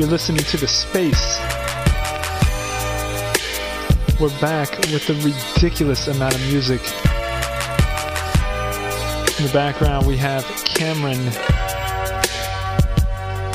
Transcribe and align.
You're 0.00 0.08
listening 0.08 0.42
to 0.44 0.56
The 0.56 0.66
Space. 0.66 1.38
We're 4.18 4.30
back 4.40 4.70
with 4.90 5.10
a 5.10 5.14
ridiculous 5.22 6.08
amount 6.08 6.36
of 6.36 6.40
music. 6.50 6.80
In 9.38 9.44
the 9.44 9.50
background, 9.52 10.06
we 10.06 10.16
have 10.16 10.46
Cameron. 10.64 11.22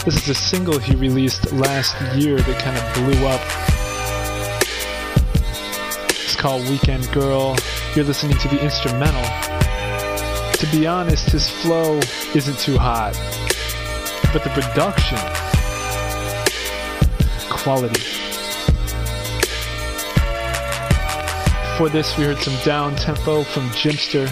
This 0.05 0.17
is 0.17 0.29
a 0.29 0.35
single 0.35 0.77
he 0.77 0.95
released 0.95 1.51
last 1.51 1.99
year 2.15 2.37
that 2.37 2.61
kind 2.61 2.77
of 2.77 2.93
blew 2.93 3.25
up. 3.25 3.41
It's 6.11 6.35
called 6.35 6.61
Weekend 6.69 7.11
Girl. 7.11 7.57
You're 7.95 8.05
listening 8.05 8.37
to 8.37 8.47
the 8.49 8.63
instrumental. 8.63 9.25
To 10.59 10.67
be 10.67 10.85
honest, 10.85 11.31
his 11.31 11.49
flow 11.49 11.99
isn't 12.35 12.59
too 12.59 12.77
hot, 12.77 13.13
but 14.31 14.43
the 14.43 14.51
production 14.51 15.17
quality. 17.65 17.99
This, 21.91 22.15
we 22.15 22.23
heard 22.23 22.37
some 22.37 22.55
down 22.63 22.95
tempo 22.95 23.43
from 23.43 23.67
Jimpster. 23.69 24.29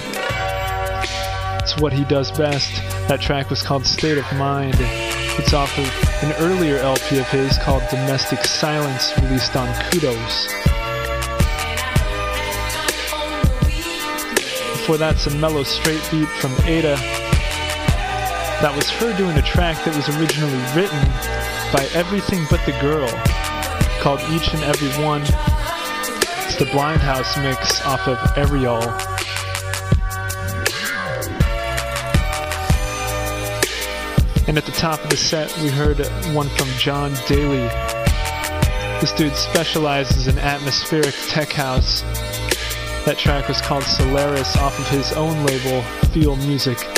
It's 1.64 1.80
what 1.82 1.92
he 1.94 2.04
does 2.04 2.32
best. 2.32 2.76
That 3.08 3.22
track 3.22 3.50
was 3.50 3.64
called 3.64 3.88
State 3.88 4.20
of 4.20 4.26
Mind. 4.38 4.76
It's 4.80 5.52
off 5.52 5.76
of 5.80 6.24
an 6.24 6.36
earlier 6.38 6.78
LP 6.78 7.18
of 7.18 7.28
his 7.30 7.58
called 7.58 7.82
Domestic 7.90 8.46
Science, 8.46 9.12
released 9.20 9.56
on 9.56 9.68
Kudos. 9.86 10.46
Before 14.78 14.98
that, 14.98 15.16
some 15.18 15.42
mellow 15.42 15.64
straight 15.64 16.08
beat 16.12 16.30
from 16.40 16.52
Ada. 16.68 16.98
That 18.62 18.74
was 18.76 18.92
her 18.92 19.18
doing 19.18 19.36
a 19.38 19.42
track 19.42 19.84
that 19.86 19.96
was 19.96 20.08
originally 20.10 20.62
written 20.76 21.43
by 21.74 21.86
Everything 21.96 22.46
But 22.52 22.64
the 22.68 22.72
Girl 22.74 23.10
called 24.00 24.22
Each 24.30 24.54
and 24.54 24.64
Every 24.64 24.90
One. 25.04 25.22
It's 26.46 26.56
the 26.56 26.70
Blind 26.72 27.02
House 27.02 27.36
mix 27.40 27.84
off 27.84 28.08
of 28.08 28.20
Areal. 28.36 28.80
And 34.48 34.56
at 34.56 34.66
the 34.68 34.72
top 34.74 35.04
of 35.04 35.10
the 35.10 35.18
set, 35.18 35.52
we 35.64 35.70
heard 35.70 35.98
one 36.36 36.48
from 36.50 36.68
John 36.78 37.12
Daly. 37.28 37.68
This 39.02 39.12
dude 39.14 39.34
specializes 39.34 40.28
in 40.28 40.38
atmospheric 40.38 41.16
tech 41.28 41.52
house. 41.52 42.02
That 43.06 43.16
track 43.18 43.48
was 43.48 43.62
called 43.62 43.84
Solaris 43.84 44.56
off 44.58 44.78
of 44.78 44.88
his 44.90 45.12
own 45.14 45.44
label, 45.44 45.82
Feel 46.12 46.36
Music. 46.36 46.93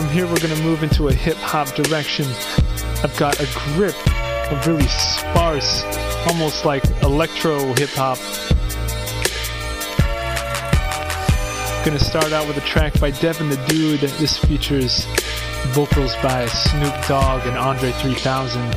From 0.00 0.08
here, 0.08 0.26
we're 0.26 0.40
going 0.40 0.56
to 0.56 0.62
move 0.62 0.82
into 0.82 1.08
a 1.08 1.12
hip 1.12 1.36
hop 1.36 1.74
direction. 1.74 2.24
I've 3.04 3.14
got 3.18 3.38
a 3.38 3.46
grip 3.74 3.94
of 4.50 4.66
really 4.66 4.86
sparse, 4.86 5.84
almost 6.26 6.64
like 6.64 6.82
electro 7.02 7.74
hip 7.74 7.90
hop. 7.90 8.16
Gonna 11.84 11.98
start 11.98 12.32
out 12.32 12.48
with 12.48 12.56
a 12.56 12.62
track 12.62 12.98
by 12.98 13.10
Devin 13.10 13.50
the 13.50 13.56
Dude. 13.68 14.00
This 14.00 14.38
features 14.38 15.04
vocals 15.74 16.14
by 16.22 16.46
Snoop 16.46 16.94
Dogg 17.06 17.46
and 17.46 17.58
Andre 17.58 17.92
3000. 17.92 18.72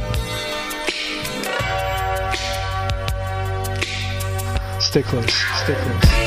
Stay 4.81 5.03
close, 5.03 5.33
stay 5.63 5.75
close. 5.75 6.22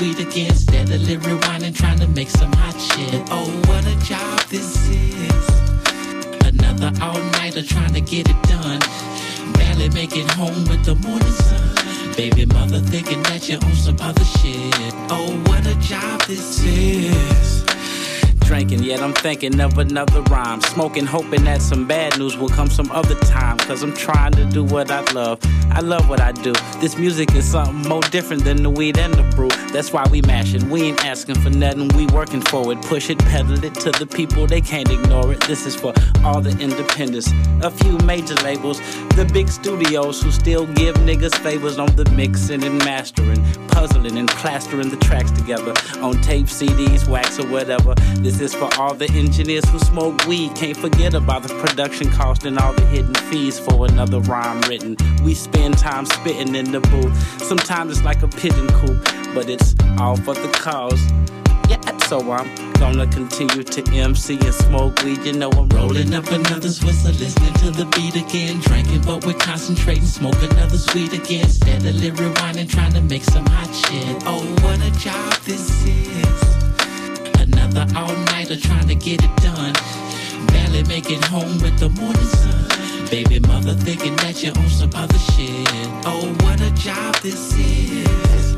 Another 0.00 0.14
sweet 0.14 0.26
again. 0.26 0.49
Thinking 19.30 19.60
of 19.60 19.78
another 19.78 20.22
rhyme. 20.22 20.60
Smoking, 20.60 21.06
hoping 21.06 21.44
that 21.44 21.62
some 21.62 21.86
bad 21.86 22.18
news 22.18 22.36
will 22.36 22.48
come 22.48 22.68
some 22.68 22.90
other 22.90 23.14
time. 23.20 23.56
Cause 23.58 23.80
I'm 23.84 23.94
trying 23.94 24.32
to 24.32 24.44
do 24.44 24.64
what 24.64 24.90
I 24.90 25.02
love. 25.12 25.38
I 25.70 25.80
love 25.80 26.08
what 26.08 26.20
I 26.20 26.32
do. 26.32 26.52
This 26.80 26.98
music 26.98 27.32
is 27.36 27.48
something 27.48 27.88
more 27.88 28.02
different 28.02 28.42
than 28.42 28.64
the 28.64 28.70
weed 28.70 28.98
and 28.98 29.14
the 29.14 29.22
brew. 29.36 29.48
That's 29.72 29.92
why 29.92 30.04
we 30.10 30.20
mashing. 30.22 30.68
We 30.68 30.82
ain't 30.82 31.04
asking 31.04 31.36
for 31.36 31.50
nothing, 31.50 31.88
we 31.96 32.06
working 32.08 32.40
for 32.40 32.72
it. 32.72 32.82
Push 32.82 33.08
it, 33.08 33.18
pedal 33.20 33.62
it 33.64 33.74
to 33.74 33.92
the 33.92 34.06
people, 34.06 34.48
they 34.48 34.60
can't 34.60 34.90
ignore 34.90 35.32
it. 35.32 35.40
This 35.42 35.64
is 35.64 35.76
for 35.76 35.94
all 36.24 36.40
the 36.40 36.50
independents. 36.58 37.30
A 37.62 37.70
few 37.70 37.98
major 37.98 38.34
labels, 38.46 38.80
the 39.14 39.30
big 39.32 39.48
studios 39.48 40.20
who 40.20 40.32
still 40.32 40.66
give 40.74 40.96
niggas 40.96 41.36
favors 41.36 41.78
on 41.78 41.94
the 41.94 42.10
mixing 42.16 42.64
and 42.64 42.78
mastering, 42.78 43.40
puzzling 43.68 44.18
and 44.18 44.28
plastering 44.28 44.88
the 44.90 44.96
tracks 44.96 45.30
together 45.30 45.72
on 46.00 46.20
tape, 46.20 46.46
CDs, 46.46 47.06
wax, 47.06 47.38
or 47.38 47.46
whatever. 47.46 47.94
This 48.16 48.40
is 48.40 48.54
for 48.54 48.68
all 48.76 48.94
the 48.94 49.06
engineers 49.20 49.68
who 49.68 49.78
smoke 49.78 50.26
weed. 50.26 50.54
Can't 50.54 50.76
forget 50.76 51.14
about 51.14 51.42
the 51.42 51.54
production 51.60 52.10
cost 52.10 52.44
and 52.44 52.58
all 52.58 52.72
the 52.72 52.86
hidden 52.86 53.14
fees 53.14 53.60
for 53.60 53.86
another 53.86 54.20
rhyme 54.20 54.60
written. 54.62 54.96
We 55.22 55.34
spend 55.34 55.78
time 55.78 56.06
spitting 56.06 56.54
in 56.54 56.72
the 56.72 56.80
booth. 56.80 57.14
Sometimes 57.42 57.92
it's 57.92 58.04
like 58.04 58.22
a 58.22 58.28
pigeon 58.28 58.68
coop, 58.68 58.98
but 59.34 59.48
it's 59.48 59.74
all 59.98 60.16
for 60.16 60.34
the 60.34 60.48
cause. 60.52 61.00
Yeah, 61.68 61.98
so 61.98 62.18
I'm 62.32 62.72
gonna 62.72 63.06
continue 63.06 63.62
to 63.62 63.80
MC 63.92 64.38
and 64.40 64.54
smoke 64.54 65.00
weed. 65.04 65.24
You 65.24 65.34
know 65.34 65.50
I'm 65.50 65.68
rolling 65.68 66.12
up 66.14 66.26
another 66.28 66.68
whistle, 66.68 67.12
listening 67.12 67.54
to 67.54 67.70
the 67.70 67.84
beat 67.94 68.16
again. 68.16 68.58
Drinking, 68.60 69.02
but 69.02 69.24
we're 69.24 69.34
concentrating, 69.34 70.04
smoke 70.04 70.42
another 70.42 70.78
sweet 70.78 71.12
again. 71.12 71.48
Steadily 71.48 72.10
rewinding, 72.10 72.68
trying 72.68 72.94
to 72.94 73.02
make 73.02 73.24
some 73.24 73.46
hot 73.46 73.72
shit. 73.72 74.22
Oh, 74.26 74.42
what 74.62 74.80
a 74.80 74.90
job 74.98 75.32
this 75.44 75.86
is 75.86 76.59
another 77.70 77.98
all 77.98 78.16
nighter 78.26 78.56
trying 78.56 78.88
to 78.88 78.94
get 78.94 79.22
it 79.22 79.36
done. 79.36 79.74
Barely 80.48 80.82
make 80.84 81.10
it 81.10 81.24
home 81.24 81.58
with 81.60 81.78
the 81.78 81.88
morning 81.90 82.22
sun. 82.22 83.08
Baby 83.10 83.40
mother 83.40 83.74
thinking 83.74 84.16
that 84.16 84.42
you're 84.42 84.56
on 84.56 84.68
some 84.68 84.90
other 84.94 85.18
shit. 85.18 85.66
Oh, 86.06 86.34
what 86.42 86.60
a 86.60 86.70
job 86.72 87.14
this 87.16 87.56
is. 87.58 88.56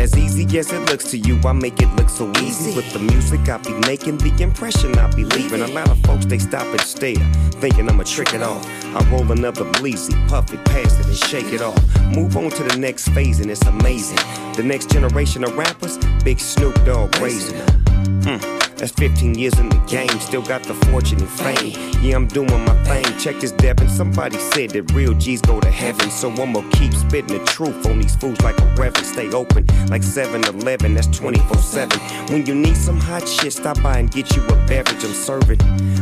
As 0.00 0.16
easy 0.16 0.58
as 0.58 0.72
it 0.72 0.80
looks 0.90 1.10
to 1.10 1.18
you, 1.18 1.40
I 1.44 1.52
make 1.52 1.80
it 1.82 1.88
look 1.96 2.08
so 2.08 2.30
easy. 2.40 2.74
With 2.76 2.92
the 2.92 3.00
music 3.00 3.48
I 3.48 3.58
be 3.58 3.72
making, 3.86 4.18
the 4.18 4.42
impression 4.42 4.96
I 4.98 5.12
be 5.14 5.24
leaving. 5.24 5.60
A 5.62 5.66
lot 5.68 5.90
of 5.90 5.98
folks 6.04 6.26
they 6.26 6.38
stop 6.38 6.66
and 6.66 6.80
stare, 6.80 7.16
thinking 7.60 7.88
I'ma 7.88 8.04
trick 8.04 8.32
it 8.34 8.42
off. 8.42 8.64
I 8.84 9.10
roll 9.10 9.30
another 9.32 9.64
bleezy, 9.64 10.14
puff 10.28 10.52
it, 10.52 10.64
pass 10.66 10.98
it, 11.00 11.06
and 11.06 11.16
shake 11.16 11.52
it 11.52 11.62
off. 11.62 11.82
Move 12.14 12.36
on 12.36 12.50
to 12.50 12.62
the 12.62 12.76
next 12.78 13.08
phase, 13.08 13.40
and 13.40 13.50
it's 13.50 13.66
amazing. 13.66 14.18
The 14.54 14.62
next 14.64 14.90
generation 14.90 15.42
of 15.42 15.56
rappers, 15.56 15.98
Big 16.22 16.38
Snoop 16.38 16.74
Dogg 16.84 17.16
raising 17.18 17.58
them. 17.58 17.87
Mm. 18.18 18.67
That's 18.78 18.92
15 18.92 19.34
years 19.34 19.58
in 19.58 19.68
the 19.68 19.78
game, 19.88 20.20
still 20.20 20.42
got 20.42 20.62
the 20.62 20.74
fortune 20.86 21.18
and 21.18 21.28
fame. 21.28 21.74
Yeah, 22.00 22.14
I'm 22.14 22.28
doing 22.28 22.64
my 22.64 22.84
thing. 22.84 23.04
Check 23.18 23.40
this 23.40 23.50
Devin. 23.50 23.88
Somebody 23.88 24.38
said 24.38 24.70
that 24.70 24.92
real 24.92 25.14
G's 25.14 25.42
go 25.42 25.58
to 25.58 25.70
heaven. 25.70 26.10
So 26.10 26.30
I'ma 26.30 26.62
keep 26.72 26.94
spitting 26.94 27.36
the 27.38 27.44
truth 27.44 27.84
on 27.86 27.98
these 27.98 28.14
fools 28.14 28.40
like 28.42 28.58
a 28.60 28.66
reverend. 28.76 29.04
Stay 29.04 29.30
open 29.32 29.66
like 29.88 30.02
7 30.02 30.44
Eleven, 30.44 30.94
that's 30.94 31.08
24 31.08 31.56
7. 31.56 31.98
When 32.30 32.46
you 32.46 32.54
need 32.54 32.76
some 32.76 33.00
hot 33.00 33.28
shit, 33.28 33.52
stop 33.52 33.82
by 33.82 33.98
and 33.98 34.10
get 34.10 34.36
you 34.36 34.44
a 34.46 34.54
beverage. 34.66 35.04
I'm 35.04 35.12
serving 35.12 35.58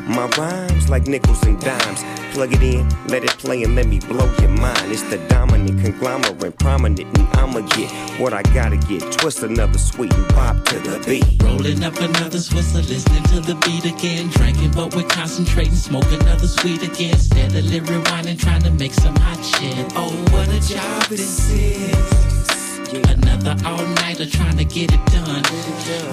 my 0.07 0.27
rhymes 0.37 0.91
like 0.91 1.07
nickels 1.07 1.43
and 1.45 1.59
dimes. 1.61 2.05
Plug 2.33 2.53
it 2.53 2.63
in, 2.63 2.87
let 3.09 3.25
it 3.25 3.31
play, 3.39 3.63
and 3.63 3.75
let 3.75 3.87
me 3.87 3.99
blow 4.01 4.31
your 4.41 4.51
mind. 4.51 4.93
It's 4.93 5.03
the 5.05 5.19
dominant 5.29 5.81
conglomerate, 5.83 6.59
prominent, 6.59 7.01
and 7.01 7.29
I'ma 7.39 7.61
get 7.61 7.91
what 8.21 8.35
I 8.35 8.43
gotta 8.43 8.77
get. 8.77 9.01
Twist 9.13 9.43
another 9.43 9.79
sweet 9.79 10.13
and 10.13 10.29
pop 10.29 10.63
to 10.67 10.79
the 10.79 11.03
beat. 11.07 11.43
Rolling 11.43 11.83
up 11.83 11.97
another 11.97 12.39
Swiss 12.39 12.66
so 12.67 12.79
listening 12.79 13.23
to 13.25 13.41
the 13.41 13.55
beat 13.65 13.85
again. 13.85 14.29
Drinking, 14.29 14.73
but 14.73 14.95
we're 14.95 15.09
concentrating. 15.09 15.75
Smoke 15.75 16.11
another 16.11 16.47
sweet 16.47 16.83
again. 16.83 17.17
Steadily 17.19 17.81
rewinding, 17.81 18.39
trying 18.39 18.63
to 18.63 18.71
make 18.71 18.93
some 18.93 19.15
hot 19.17 19.43
shit. 19.45 19.93
Oh, 19.95 20.11
what 20.33 20.49
a 20.49 20.61
job 20.61 21.03
this 21.05 21.51
is. 21.51 22.79
Another 23.11 23.57
all 23.65 23.85
nighter 24.03 24.27
trying 24.27 24.57
to 24.59 24.65
get 24.65 24.93
it 24.93 25.05
done. 25.07 25.43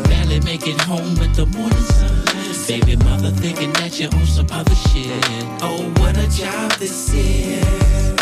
Barely 0.09 0.39
make 0.41 0.67
it 0.67 0.79
home 0.81 1.15
with 1.15 1.35
the 1.35 1.45
morning 1.45 1.77
sun. 1.77 2.23
Baby 2.67 2.95
mother 3.03 3.29
thinking 3.29 3.73
that 3.73 3.99
you're 3.99 4.13
on 4.13 4.25
some 4.25 4.47
other 4.51 4.75
shit. 4.75 5.23
Oh, 5.61 5.83
what 5.97 6.17
a 6.17 6.27
job 6.29 6.71
this 6.73 7.13
is. 7.13 8.12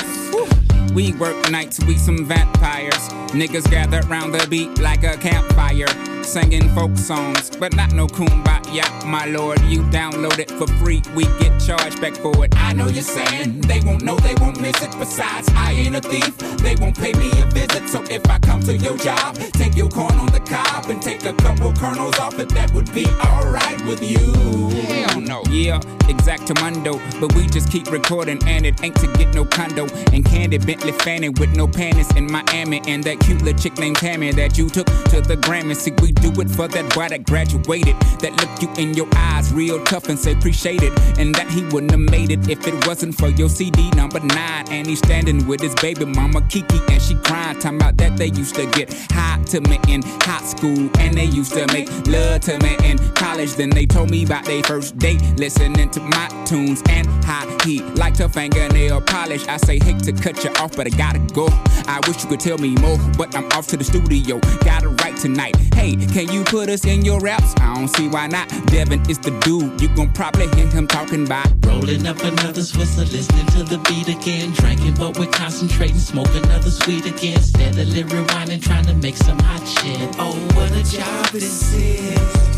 We 0.94 1.14
work 1.14 1.50
nights, 1.50 1.80
we 1.86 1.98
some 1.98 2.26
vampires. 2.26 3.10
Niggas 3.32 3.70
gather 3.72 4.02
round 4.08 4.34
the 4.34 4.46
beat 4.48 4.80
like 4.80 5.04
a 5.04 5.16
campfire 5.16 5.88
singing 6.24 6.70
folk 6.76 6.96
songs, 6.98 7.50
but 7.50 7.76
not 7.76 7.94
no 7.94 8.08
kumbaya, 8.08 9.06
my 9.06 9.26
lord. 9.26 9.60
You 9.62 9.82
download 9.84 10.40
it 10.40 10.52
for 10.52 10.68
free, 10.68 11.02
we 11.16 11.24
get 11.40 11.60
charged 11.62 12.00
back 12.02 12.16
for 12.16 12.46
it. 12.46 12.54
I 12.58 12.74
know 12.74 12.88
you're 12.88 13.04
saying 13.04 13.62
they 13.62 13.80
won't 13.82 14.04
know, 14.04 14.16
they 14.18 14.36
won't 14.36 14.60
miss 14.62 14.82
it. 14.82 14.92
Besides, 15.00 15.50
I 15.56 15.72
ain't 15.72 15.96
a 15.96 16.02
thief, 16.02 16.38
they 16.58 16.76
won't 16.76 16.98
pay 16.98 17.14
me 17.14 17.30
a 17.42 17.46
visit. 17.48 17.88
So 17.90 18.04
if 18.04 18.26
I 18.30 18.40
come 18.40 18.62
to 18.64 18.78
your 18.78 18.98
job, 18.98 19.36
take 19.54 19.76
your 19.76 19.90
corn 19.90 20.14
on 20.16 20.28
the 20.28 20.40
cob 20.40 20.90
and 20.90 21.02
take 21.02 21.26
a 21.26 21.34
couple 21.34 21.74
kernels 21.74 22.18
off 22.20 22.38
it, 22.40 22.50
that 22.50 22.74
would 22.74 22.94
be 22.94 23.06
alright 23.26 23.84
with 23.86 24.02
you. 24.04 24.70
Hell 24.82 25.22
no. 25.22 25.44
Yeah, 25.50 25.80
exactamundo, 26.08 27.00
but 27.20 27.34
we 27.36 27.48
just 27.48 27.72
keep 27.72 27.92
recording, 27.92 28.40
and 28.48 28.66
it 28.66 28.82
ain't 28.84 28.96
to 28.98 29.08
get 29.14 29.34
no 29.34 29.46
condo. 29.46 29.88
And 30.14 30.24
Candy 30.24 30.58
Bentley 30.82 31.04
Fanning 31.04 31.34
with 31.34 31.56
no 31.56 31.68
panties 31.68 32.10
in 32.16 32.32
Miami, 32.32 32.82
and 32.88 33.04
that 33.04 33.20
cute 33.20 33.44
little 33.44 33.60
chick 33.60 33.78
named 33.78 33.98
Tammy 33.98 34.32
that 34.32 34.58
you 34.58 34.68
took 34.68 34.88
to 35.12 35.22
the 35.22 35.38
Grammy. 35.38 35.76
See, 35.76 35.92
we 36.02 36.12
do 36.12 36.30
it 36.42 36.50
for 36.50 36.68
that 36.68 36.96
boy 36.96 37.10
that 37.10 37.24
graduated. 37.24 37.96
That 38.22 38.32
look 38.42 38.62
you 38.62 38.84
in 38.84 38.96
your 38.96 39.08
eyes 39.16 39.54
real 39.54 39.84
tough 39.84 40.10
and 40.10 40.18
say 40.18 40.32
appreciate 40.32 40.82
it. 40.82 40.92
And 41.20 41.36
that 41.36 41.50
he 41.52 41.64
wouldn't 41.66 41.92
have 41.92 42.00
made 42.00 42.32
it 42.32 42.50
if 42.50 42.66
it 42.68 42.88
wasn't 42.88 43.14
for 43.14 43.30
your 43.30 43.50
CD 43.50 43.92
number 43.92 44.20
nine. 44.22 44.66
And 44.70 44.88
he's 44.88 44.98
standing 45.00 45.46
with 45.46 45.62
his 45.62 45.76
baby 45.76 46.06
mama 46.06 46.42
Kiki 46.50 46.80
and 46.90 47.02
she 47.02 47.14
crying. 47.16 47.60
Talking 47.60 47.78
about 47.78 47.98
that 47.98 48.18
they 48.18 48.28
used 48.28 48.56
to 48.56 48.66
get 48.72 48.92
hot 49.12 49.46
to 49.48 49.62
me 49.62 49.80
in 49.88 50.02
high 50.22 50.44
school. 50.44 50.90
And 50.98 51.16
they 51.16 51.26
used 51.26 51.54
to 51.54 51.68
make 51.68 51.90
love 52.08 52.42
to 52.42 52.58
me 52.60 52.76
in 52.84 52.98
college. 53.14 53.54
Then 53.54 53.70
they 53.70 53.86
told 53.86 54.10
me 54.10 54.24
about 54.24 54.46
their 54.46 54.64
first 54.64 54.98
date. 54.98 55.22
Listening 55.38 55.92
to 55.92 56.00
my 56.00 56.28
tunes 56.46 56.82
and 56.90 57.08
how 57.24 57.46
he 57.66 57.82
liked 58.02 58.18
her 58.18 58.30
fingernail 58.30 59.02
polish. 59.02 59.48
I 59.48 59.58
say, 59.58 59.78
hate 59.78 60.00
to 60.04 60.14
cut 60.14 60.44
you 60.44 60.52
off, 60.60 60.71
but 60.76 60.88
I 60.88 60.90
gotta 60.92 61.20
go. 61.34 61.48
I 61.88 62.00
wish 62.08 62.24
you 62.24 62.30
could 62.30 62.40
tell 62.40 62.58
me 62.58 62.76
more, 62.76 62.98
but 63.18 63.36
I'm 63.36 63.46
off 63.54 63.68
to 63.68 63.78
the 63.78 63.84
studio. 63.84 64.40
Gotta 64.64 64.90
write 64.90 65.18
tonight. 65.18 65.56
Hey, 65.76 65.96
can 65.96 66.32
you 66.32 66.44
put 66.44 66.70
us 66.70 66.86
in 66.86 67.04
your 67.04 67.20
raps? 67.20 67.54
I 67.58 67.76
don't 67.76 67.88
see 67.88 68.08
why 68.08 68.28
not. 68.28 68.48
Devin 68.68 69.10
is 69.10 69.20
the 69.20 69.32
dude. 69.42 69.82
You 69.82 69.90
gon' 69.96 70.12
probably 70.14 70.48
hear 70.56 70.68
him 70.68 70.88
talking 70.88 71.26
about 71.26 71.48
rolling 71.66 72.06
up 72.06 72.20
another 72.20 72.62
Swisser, 72.62 73.12
listening 73.12 73.46
to 73.48 73.64
the 73.64 73.78
beat 73.90 74.08
again. 74.08 74.52
Drinking, 74.52 74.96
but 74.96 75.18
we're 75.18 75.32
concentrating. 75.32 75.98
Smoke 75.98 76.34
another 76.36 76.70
sweet 76.70 77.06
again. 77.06 77.42
Steadily 77.42 78.04
rewinding, 78.04 78.62
trying 78.62 78.86
to 78.86 78.94
make 78.94 79.18
some 79.18 79.40
hot 79.40 79.66
shit. 79.68 80.16
Oh, 80.20 80.34
what 80.56 80.72
a 80.72 80.84
job 80.84 81.28
this 81.28 81.74
is. 81.74 82.52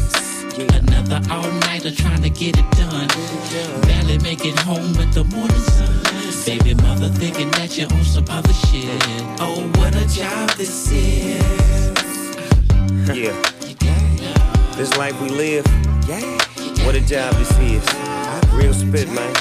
Another 0.58 1.22
all 1.32 1.52
nighter 1.68 1.92
trying 1.92 2.22
to 2.22 2.30
get 2.30 2.58
it 2.58 2.72
done. 2.72 3.08
Barely 3.84 4.18
make 4.20 4.46
it 4.46 4.58
home 4.60 4.94
with 4.98 5.14
the 5.14 5.24
morning 5.24 5.58
sun. 5.58 6.03
Baby 6.46 6.74
mother 6.76 7.08
thinking 7.08 7.50
that 7.52 7.78
you're 7.78 7.92
on 7.94 8.04
some 8.04 8.26
other 8.30 8.52
shit. 8.52 8.86
Oh, 9.40 9.64
what 9.76 9.96
a 9.96 10.06
job 10.14 10.50
this 10.58 10.92
is. 10.92 11.42
Yeah. 13.08 13.32
This 14.76 14.96
life 14.98 15.20
we 15.22 15.30
live, 15.30 15.66
Yeah. 16.06 16.20
what 16.86 16.96
a 16.96 17.00
job 17.00 17.34
this 17.36 17.50
is. 17.60 17.84
Real 18.52 18.74
spit, 18.74 19.10
man. 19.10 19.34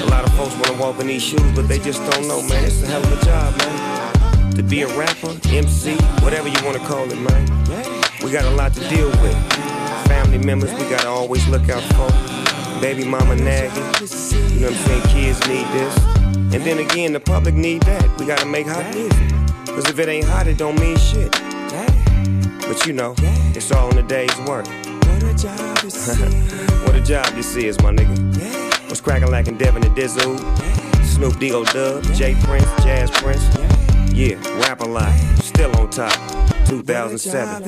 A 0.00 0.06
lot 0.06 0.24
of 0.24 0.32
folks 0.34 0.54
wanna 0.56 0.80
walk 0.80 0.98
in 1.00 1.08
these 1.08 1.22
shoes, 1.22 1.42
but 1.54 1.68
they 1.68 1.78
just 1.78 2.00
don't 2.10 2.26
know, 2.26 2.40
man. 2.42 2.64
It's 2.64 2.82
a 2.82 2.86
hell 2.86 3.02
of 3.02 3.12
a 3.12 3.24
job, 3.24 3.56
man. 3.58 4.50
To 4.54 4.62
be 4.62 4.82
a 4.82 4.88
rapper, 4.96 5.36
MC, 5.50 5.94
whatever 6.22 6.48
you 6.48 6.58
wanna 6.64 6.80
call 6.86 7.04
it, 7.04 7.18
man. 7.18 7.44
We 8.22 8.30
got 8.30 8.44
a 8.46 8.50
lot 8.50 8.72
to 8.74 8.80
deal 8.88 9.10
with. 9.20 9.36
Family 10.06 10.38
members, 10.38 10.72
we 10.72 10.88
gotta 10.88 11.08
always 11.08 11.46
look 11.48 11.68
out 11.68 11.82
for. 11.94 12.43
Baby 12.80 13.04
mama 13.04 13.34
nagging. 13.36 13.76
You 14.52 14.60
know 14.60 14.70
what 14.70 14.78
I'm 14.78 14.86
saying? 14.86 15.02
Kids 15.08 15.40
need 15.48 15.66
this. 15.68 15.96
And 16.54 16.62
then 16.64 16.78
again, 16.78 17.12
the 17.12 17.20
public 17.20 17.54
need 17.54 17.82
that. 17.82 18.18
We 18.18 18.26
gotta 18.26 18.46
make 18.46 18.66
hot 18.66 18.84
music. 18.94 19.30
Cause 19.66 19.88
if 19.88 19.98
it 19.98 20.08
ain't 20.08 20.26
hot, 20.26 20.46
it 20.46 20.58
don't 20.58 20.78
mean 20.78 20.96
shit. 20.96 21.30
But 22.66 22.86
you 22.86 22.92
know, 22.92 23.14
it's 23.18 23.70
all 23.72 23.88
in 23.90 23.96
the 23.96 24.02
day's 24.02 24.36
work. 24.40 24.66
What 24.66 25.22
a 25.22 25.34
job 25.34 25.78
this 25.78 26.08
is. 26.20 26.82
what 26.82 26.94
a 26.94 27.00
job 27.02 27.26
this 27.34 27.56
is, 27.56 27.80
my 27.82 27.92
nigga. 27.92 28.16
What's 28.88 29.00
cracking 29.00 29.30
like 29.30 29.48
in 29.48 29.56
Devin 29.58 29.84
and 29.84 29.96
Dizzle? 29.96 30.38
Snoop 31.04 31.38
D-O 31.38 31.64
Dub, 31.64 32.02
J 32.14 32.34
Prince, 32.42 32.66
Jazz 32.84 33.10
Prince. 33.10 33.44
Yeah, 34.12 34.36
rap 34.60 34.80
a 34.80 34.84
lot. 34.84 35.12
Still 35.42 35.74
on 35.76 35.90
top. 35.90 36.12
2007. 36.68 37.62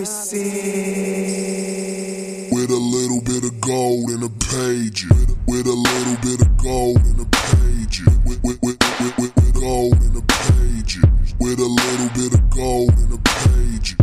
Gold 3.67 4.11
in 4.11 4.23
a 4.23 4.29
page. 4.29 5.07
With 5.49 5.67
a 5.67 5.75
little 5.75 6.17
bit 6.23 6.41
of 6.41 6.57
gold 6.57 7.03
in 7.03 7.19
a 7.19 7.27
page. 7.27 8.01
With, 8.25 8.41
with, 8.45 8.59
with, 8.63 8.79
with, 9.01 9.19
with, 9.19 9.35
with 9.35 9.55
gold 9.55 9.99
in 10.07 10.17
a 10.17 10.23
page. 10.23 10.99
With 11.41 11.59
a 11.59 11.67
little 11.67 12.11
bit 12.15 12.33
of 12.33 12.49
gold 12.51 12.95
in 13.03 13.11
a 13.11 13.19
page. 13.19 13.97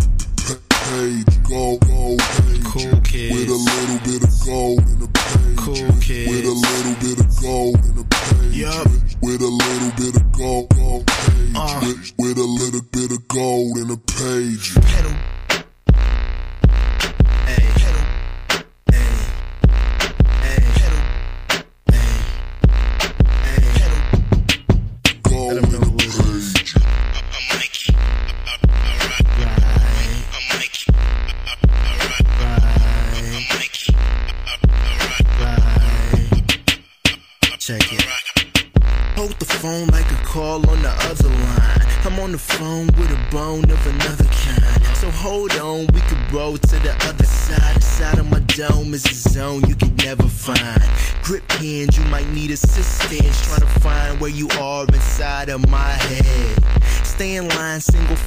Page, 0.92 1.44
gold, 1.48 1.80
gold 1.88 2.20
page. 2.20 2.64
Cool 2.66 3.00
kids. 3.02 3.36
With 3.36 3.50
a 3.50 3.62
little 3.72 4.00
bit 4.04 4.24
of 4.28 4.34
gold 4.46 4.84
in 4.92 5.00
a 5.02 5.08
page. 5.08 5.58
Cool 5.58 5.96
kids. 6.02 6.30
With 6.30 6.46
a 6.46 6.58
little 6.68 6.96
bit 7.00 7.20
of 7.24 7.42
gold 7.42 7.80
in 7.88 7.96
a 7.98 8.04
page. 8.04 8.56
Yup. 8.60 8.88
With 9.22 9.42
a 9.42 9.48
little 9.48 9.92
bit 9.96 10.16
of 10.20 10.32
gold, 10.34 10.76
gold 10.76 11.08
page. 11.08 11.56
Uh. 11.56 11.80
With, 11.84 12.12
with 12.20 12.38
a 12.38 12.44
little 12.44 12.84
bit 12.92 13.12
of 13.12 13.28
gold 13.30 13.78
in 13.78 13.90
a 13.92 13.98
page. 13.98 14.76
Pedal. 14.76 15.33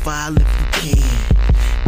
File 0.06 0.36
if 0.36 0.60
you 0.60 0.66
can. 0.94 1.26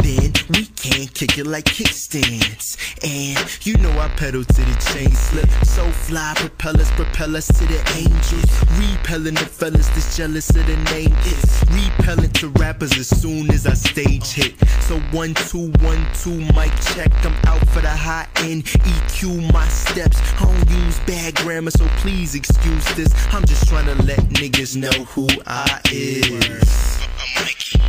Then 0.03 0.33
we 0.49 0.65
can 0.65 1.07
kick 1.07 1.37
it 1.37 1.47
like 1.47 1.63
kickstands. 1.63 2.75
And 3.03 3.65
you 3.65 3.75
know 3.77 3.91
I 3.97 4.09
pedal 4.09 4.43
to 4.43 4.61
the 4.61 4.91
chain 4.93 5.11
slip. 5.11 5.49
So 5.65 5.89
fly, 5.91 6.33
propellers 6.35 6.91
propel 6.91 7.35
us 7.35 7.47
to 7.47 7.65
the 7.65 7.79
angels. 7.95 8.49
Repelling 8.77 9.35
the 9.35 9.45
fellas 9.45 9.87
that's 9.89 10.17
jealous 10.17 10.49
of 10.49 10.65
the 10.65 10.75
name. 10.91 11.13
It's 11.19 11.63
repelling 11.71 12.31
to 12.31 12.49
rappers 12.59 12.97
as 12.97 13.07
soon 13.07 13.51
as 13.51 13.65
I 13.65 13.73
stage 13.73 14.27
hit. 14.31 14.55
So 14.81 14.99
one, 15.11 15.33
two, 15.33 15.71
one, 15.81 16.05
two, 16.13 16.39
mic 16.55 16.73
check. 16.93 17.11
I'm 17.25 17.35
out 17.47 17.65
for 17.69 17.81
the 17.81 17.89
high 17.89 18.27
end. 18.37 18.65
EQ 18.65 19.51
my 19.53 19.67
steps. 19.67 20.19
I 20.41 20.45
don't 20.45 20.69
use 20.69 20.99
bad 21.01 21.35
grammar, 21.35 21.71
so 21.71 21.87
please 21.97 22.35
excuse 22.35 22.85
this. 22.95 23.13
I'm 23.33 23.45
just 23.45 23.67
trying 23.67 23.85
to 23.85 24.03
let 24.03 24.19
niggas 24.39 24.75
know 24.75 25.03
who 25.05 25.27
I 25.45 25.81
is. 25.91 26.99
Mission 27.39 27.81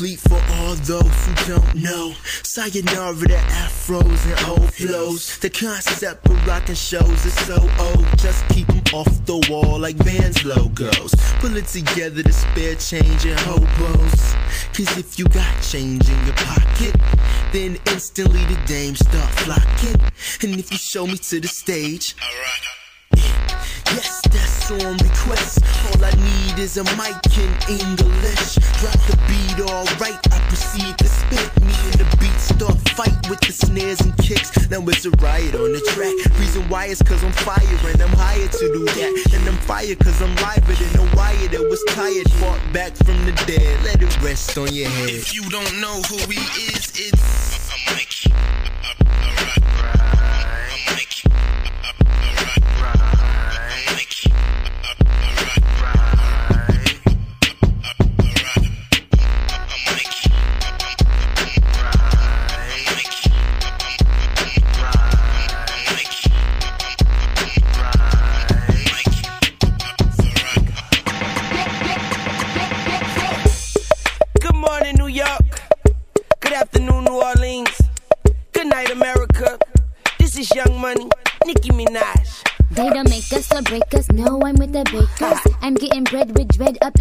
complete 0.00 0.20
for 0.20 0.40
all 0.54 0.74
those 0.76 1.26
who 1.26 1.34
don't 1.46 1.74
know. 1.74 2.14
Sayonara 2.42 3.14
to 3.16 3.36
afros 3.64 4.24
and 4.24 4.48
old 4.48 4.72
flows. 4.72 5.38
The 5.40 5.50
concept 5.50 6.26
of 6.26 6.46
rockin' 6.46 6.74
shows 6.74 7.26
is 7.26 7.34
so 7.44 7.58
old. 7.78 8.06
Just 8.16 8.48
keep 8.48 8.66
'em 8.70 8.82
off 8.94 9.12
the 9.26 9.36
wall 9.50 9.78
like 9.78 9.96
Vans 9.96 10.42
logos. 10.42 11.12
Pull 11.40 11.54
it 11.58 11.66
together 11.66 12.22
to 12.22 12.32
spare 12.32 12.76
change 12.76 13.26
and 13.26 13.38
hobos. 13.40 14.20
Cause 14.72 14.96
if 14.96 15.18
you 15.18 15.26
got 15.26 15.54
change 15.60 16.08
in 16.08 16.24
your 16.24 16.36
pocket, 16.48 16.96
then 17.52 17.78
instantly 17.92 18.42
the 18.46 18.58
dames 18.64 19.00
start 19.00 19.30
flocking. 19.40 20.00
And 20.42 20.58
if 20.58 20.72
you 20.72 20.78
show 20.78 21.06
me 21.06 21.18
to 21.18 21.40
the 21.40 21.48
stage, 21.48 22.16
Yes, 23.92 24.19
that's 24.30 24.70
on 24.70 24.96
request. 24.98 25.62
All 25.86 26.04
I 26.04 26.12
need 26.12 26.58
is 26.58 26.76
a 26.76 26.84
mic 26.96 27.18
in 27.36 27.52
English. 27.68 28.56
Drop 28.80 28.98
the 29.06 29.18
beat 29.28 29.60
alright, 29.68 30.20
I 30.32 30.38
proceed 30.48 30.96
to 30.98 31.08
spit. 31.08 31.50
Me 31.62 31.74
and 31.90 32.00
the 32.00 32.16
beat 32.18 32.38
start 32.40 32.78
fight 32.90 33.18
with 33.28 33.40
the 33.40 33.52
snares 33.52 34.00
and 34.00 34.16
kicks. 34.18 34.50
Now 34.70 34.80
it's 34.88 35.04
a 35.04 35.10
riot 35.22 35.54
on 35.54 35.72
the 35.72 35.80
track. 35.92 36.14
Reason 36.38 36.62
why 36.68 36.86
is 36.86 37.02
cause 37.02 37.22
I'm 37.22 37.32
fire 37.32 37.78
and 37.90 38.00
I'm 38.02 38.16
hired 38.16 38.52
to 38.52 38.66
do 38.72 38.84
that. 38.84 39.12
And 39.34 39.48
I'm 39.48 39.58
fired 39.68 39.98
cause 39.98 40.20
I'm 40.22 40.34
liver 40.36 40.74
than 40.74 41.08
a 41.08 41.16
wire 41.16 41.48
that 41.48 41.66
was 41.68 41.82
tired. 41.88 42.30
Fought 42.40 42.62
back 42.72 42.96
from 42.96 43.18
the 43.24 43.32
dead. 43.46 43.84
Let 43.84 44.02
it 44.02 44.22
rest 44.22 44.56
on 44.58 44.72
your 44.72 44.88
head. 44.88 45.10
If 45.10 45.34
you 45.34 45.42
don't 45.50 45.80
know 45.80 46.00
who 46.08 46.18
he 46.30 46.40
is, 46.72 46.92
it's 46.94 47.50
Good 48.98 49.09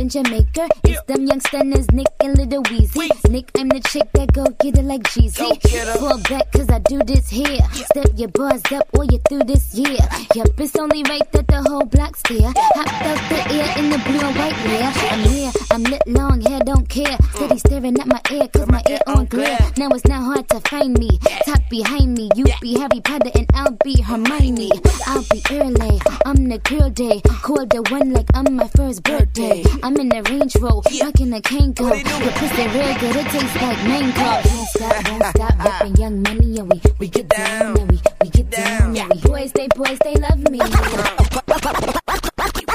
Jamaica. 0.10 0.68
It's 0.86 1.02
them 1.04 1.28
young 1.28 1.40
stunners, 1.40 1.86
Nick 1.92 2.08
and 2.20 2.36
Little 2.36 2.64
Weezy. 2.64 3.19
Nick, 3.30 3.52
I'm 3.60 3.70
the 3.70 3.80
chick 3.80 4.12
that 4.14 4.34
go 4.34 4.44
get 4.60 4.76
it 4.76 4.86
like 4.86 5.04
Jeezy. 5.04 5.62
Fall 6.00 6.18
back 6.30 6.52
cause 6.52 6.68
I 6.68 6.80
do 6.80 6.98
this 7.06 7.30
here. 7.30 7.62
Step 7.72 8.10
your 8.18 8.30
bars 8.30 8.64
up 8.72 8.88
or 8.98 9.06
you 9.06 9.20
through 9.30 9.44
this 9.44 9.76
year. 9.76 10.02
Yup, 10.34 10.60
it's 10.60 10.76
only 10.76 11.04
right 11.04 11.32
that 11.34 11.48
the 11.48 11.62
whole 11.62 11.86
block 11.86 12.18
stare. 12.18 12.52
Hopped 12.74 13.06
out 13.06 13.30
the 13.30 13.54
air 13.54 13.78
in 13.78 13.92
the 13.92 14.00
blue 14.00 14.20
and 14.20 14.36
white 14.36 14.58
layer. 14.66 14.92
I'm 15.14 15.20
here, 15.30 15.52
I'm 15.70 15.84
lit 15.84 16.08
long 16.08 16.42
hair, 16.42 16.60
don't 16.62 16.90
care. 16.90 17.18
Steady 17.36 17.60
staring 17.60 18.00
at 18.00 18.08
my 18.08 18.20
ear 18.32 18.48
cause 18.48 18.68
my 18.68 18.82
ear 18.90 19.00
on 19.06 19.26
glare. 19.26 19.60
Now 19.78 19.90
it's 19.90 20.06
not 20.06 20.24
hard 20.24 20.50
to 20.50 20.60
find 20.62 20.98
me. 20.98 21.20
Talk 21.46 21.62
behind 21.70 22.18
me, 22.18 22.32
you 22.36 22.46
be 22.62 22.80
Harry 22.80 23.00
Potter 23.02 23.30
and 23.36 23.46
I'll 23.54 23.78
be 23.84 24.02
Hermione. 24.02 24.72
I'll 25.06 25.22
be 25.30 25.44
early, 25.52 26.02
I'm 26.26 26.50
the 26.50 26.58
girl 26.66 26.90
day. 26.90 27.22
Call 27.46 27.68
the 27.68 27.84
one 27.90 28.12
like 28.12 28.30
I'm 28.34 28.56
my 28.56 28.68
first 28.70 29.04
birthday. 29.04 29.64
I'm 29.84 29.96
in 29.98 30.10
the 30.10 30.24
Range 30.24 30.56
Rover, 30.56 30.90
rocking 31.02 31.30
the 31.30 31.42
Kangol. 31.42 31.94
Your 31.94 32.34
pussy 32.34 32.66
real 32.74 32.98
good, 32.98 33.19
it 33.20 33.28
tastes 33.32 33.62
like 33.62 33.78
mango. 33.84 34.32
Don't 34.44 34.68
stop, 34.68 35.04
don't 35.04 35.26
stop, 35.26 35.54
ripping 35.66 35.96
young 35.98 36.22
money 36.22 36.60
and 36.60 36.72
we 36.72 36.82
we 37.00 37.08
get 37.08 37.28
down 37.30 37.78
and 37.80 37.92
we 37.92 38.00
we 38.22 38.30
get 38.30 38.50
down 38.50 38.94
we 38.94 39.02
boys 39.22 39.52
they 39.52 39.68
boys 39.76 40.00
they 40.04 40.16
love 40.16 40.40
me. 40.50 40.60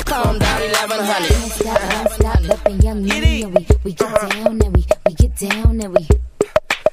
Calm 0.05 0.39
down, 0.39 0.61
1100. 0.61 1.29
Don't 1.29 1.51
stop, 1.51 1.81
don't 1.91 2.11
stop, 2.13 2.83
young 2.83 3.07
money 3.07 3.43
and 3.43 3.55
we 3.55 3.67
we 3.85 3.93
get 3.93 4.13
uh-huh. 4.13 4.29
down 4.29 4.63
and 4.63 4.77
we 4.77 4.85
we 5.07 5.15
get 5.15 5.37
down 5.37 5.81
and 5.81 5.97
we. 5.97 6.09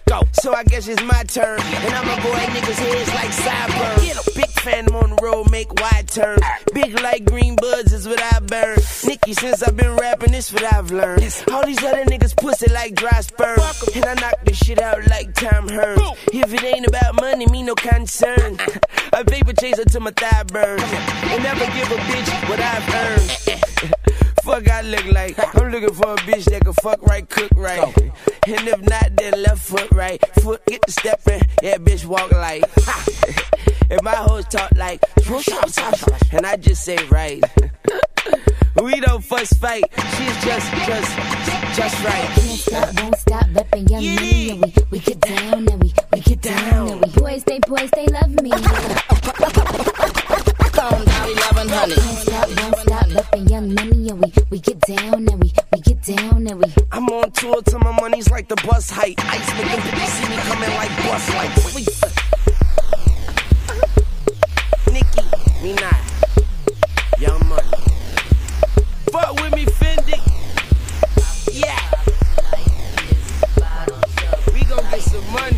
Go. 0.07 0.21
So 0.41 0.53
I 0.53 0.63
guess 0.63 0.87
it's 0.87 1.01
my 1.03 1.23
turn. 1.23 1.59
And 1.59 1.93
I'm 1.93 2.07
a 2.07 2.21
boy, 2.21 2.39
niggas' 2.55 2.79
heads 2.79 3.13
like 3.13 3.31
sideburns. 3.31 4.40
Fan 4.62 4.93
on 4.93 5.10
the 5.10 5.17
road, 5.24 5.50
make 5.50 5.74
wide 5.74 6.08
turns. 6.08 6.43
Big 6.71 6.93
like 7.02 7.26
green 7.26 7.56
buds 7.56 7.91
is 7.93 8.08
what 8.08 8.21
I 8.21 8.39
burn. 8.41 8.78
Nicky, 9.08 9.34
since 9.34 9.63
I've 9.63 9.76
been 9.76 9.95
rapping, 9.95 10.34
this 10.34 10.54
what 10.54 10.63
I've 10.71 10.91
learned. 10.91 11.43
All 11.52 11.65
these 11.65 11.84
other 11.84 12.06
niggas 12.06 12.38
pussy 12.38 12.71
like 12.71 12.93
dry 12.93 13.21
sperm. 13.21 13.58
And 13.95 14.06
I 14.06 14.13
knock 14.13 14.45
this 14.45 14.58
shit 14.58 14.80
out 14.80 15.08
like 15.08 15.34
Tom 15.34 15.67
Hearns. 15.67 16.15
If 16.32 16.54
it 16.54 16.63
ain't 16.63 16.86
about 16.86 17.15
money, 17.15 17.47
me 17.47 17.63
no 17.63 17.74
concern. 17.74 18.60
A 19.13 19.26
paper 19.26 19.54
chaser 19.54 19.84
to 19.84 20.00
my 20.00 20.12
thigh 20.12 20.43
burn. 20.43 20.80
And 20.80 21.41
never 21.41 21.65
give 21.65 21.91
a 21.91 21.97
bitch 21.97 22.50
what 22.50 22.60
I've 22.60 22.93
earned. 22.93 23.93
Fuck 24.43 24.69
I 24.69 24.82
look 24.82 25.06
like. 25.12 25.39
I'm 25.56 25.71
looking 25.71 25.93
for 25.93 26.13
a 26.13 26.17
bitch 26.17 26.45
that 26.45 26.62
can 26.63 26.74
fuck 26.74 27.02
right, 27.04 27.28
cook 27.30 27.52
right. 27.56 27.95
And 28.47 28.67
if 28.67 28.82
not, 28.82 29.15
then 29.15 29.41
left 29.41 29.62
foot 29.62 29.89
right. 29.91 30.19
Foot 30.41 30.63
get 30.67 30.82
the 30.86 30.91
stepping. 30.91 31.41
Yeah, 31.63 31.78
bitch 31.78 32.06
walk 32.06 32.32
like. 32.32 32.63
and 33.91 34.01
my 34.04 34.15
hoes 34.15 34.45
talk 34.45 34.71
like. 34.75 35.04
And 36.32 36.45
I 36.45 36.56
just 36.56 36.84
say 36.84 36.97
right. 37.10 37.43
we 38.82 38.99
don't 39.01 39.23
fuss 39.23 39.51
fight. 39.54 39.84
She's 40.15 40.43
just, 40.43 40.71
just, 40.88 41.17
just 41.75 42.04
right. 42.04 42.30
Can't 42.36 42.60
stop, 42.60 43.01
won't 43.01 43.17
stop, 43.17 43.45
reppin' 43.47 43.89
young 43.89 44.01
yeah. 44.01 44.15
me. 44.15 44.49
And 44.51 44.62
we, 44.63 44.73
we 44.91 44.99
get 44.99 45.19
down 45.19 45.67
and 45.67 45.84
we, 45.84 45.93
we 46.13 46.19
get 46.21 46.41
down 46.41 46.88
and 46.89 47.01
we. 47.01 47.12
Boys, 47.12 47.43
they 47.43 47.60
boys, 47.60 47.91
they 47.91 48.08
love 48.08 48.32
me. 48.41 48.51
Calm 50.71 51.06
down, 51.06 51.27
1100. 51.27 51.95
Can't 51.97 52.17
stop, 52.17 52.47
won't 52.47 52.77
stop, 52.77 53.08
reppin' 53.08 53.49
young 53.49 53.73
money. 53.73 54.10
And 54.10 54.21
we, 54.23 54.34
we 54.49 54.60
get 54.60 54.80
down 54.80 55.27
and 55.27 55.43
we, 55.43 55.54
we 55.73 55.80
get 55.82 56.01
down 56.01 56.47
and 56.47 56.60
we. 56.60 56.73
I'm 56.93 57.10
on 57.10 57.32
tour 57.32 57.62
till 57.63 57.80
my 57.80 57.91
money's 57.99 58.32
like 58.32 58.47
the 58.47 58.56
bus 58.56 58.89
height. 58.89 59.19
Ice 59.25 59.54
making 59.56 59.82
people 59.82 59.99
see 59.99 60.30
me 60.30 60.38
coming 60.38 60.69
like 60.75 60.89
bus 61.04 61.30
lights. 61.36 62.11
Me 65.62 65.74
not. 65.74 65.95
Young 67.19 67.47
money. 67.47 67.62
Fuck 69.12 69.36
with 69.41 69.54
me, 69.54 69.65
Fendi. 69.65 70.17
Yeah. 71.52 71.78
We 74.54 74.63
gon' 74.65 74.84
get 74.89 75.02
some 75.02 75.26
money. 75.32 75.58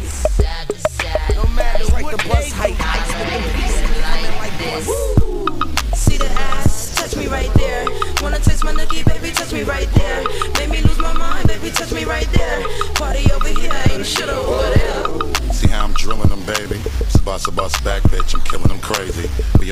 No 1.36 1.48
matter 1.56 1.86
like 1.94 2.12
the 2.12 2.18
bus 2.28 2.52
height. 2.52 2.76
Ice 2.80 3.12
making 3.32 3.54
people 3.54 3.72
see 3.72 3.88
me 3.88 4.00
like 4.40 4.54
bus. 4.60 6.00
See 6.00 6.18
the 6.18 6.28
ass, 6.28 6.96
touch 6.96 7.16
me 7.16 7.28
right 7.28 7.54
there. 7.54 7.86
Wanna 8.22 8.40
taste 8.40 8.64
my 8.66 8.74
nookie, 8.74 9.06
baby, 9.06 9.32
touch 9.34 9.54
me 9.54 9.64
right 9.64 9.90
there. 9.92 10.24
Make 10.60 10.70
me 10.70 10.82
lose 10.82 11.00
my 11.00 11.14
mind, 11.14 11.48
baby, 11.48 11.70
touch 11.72 11.94
me 11.94 12.04
right 12.04 12.28
there. 12.34 12.68
Party 12.96 13.32
over 13.32 13.48
here, 13.48 13.72
ain't 13.90 14.06
shit 14.06 14.28
over 14.28 14.70
there. 14.76 15.54
See 15.54 15.68
how 15.68 15.86
I'm 15.86 15.94
drilling 15.94 16.30
them, 16.30 16.44
baby. 16.46 16.82
Bust 17.24 17.48
a 17.48 17.52
bus 17.52 17.80
back, 17.82 18.04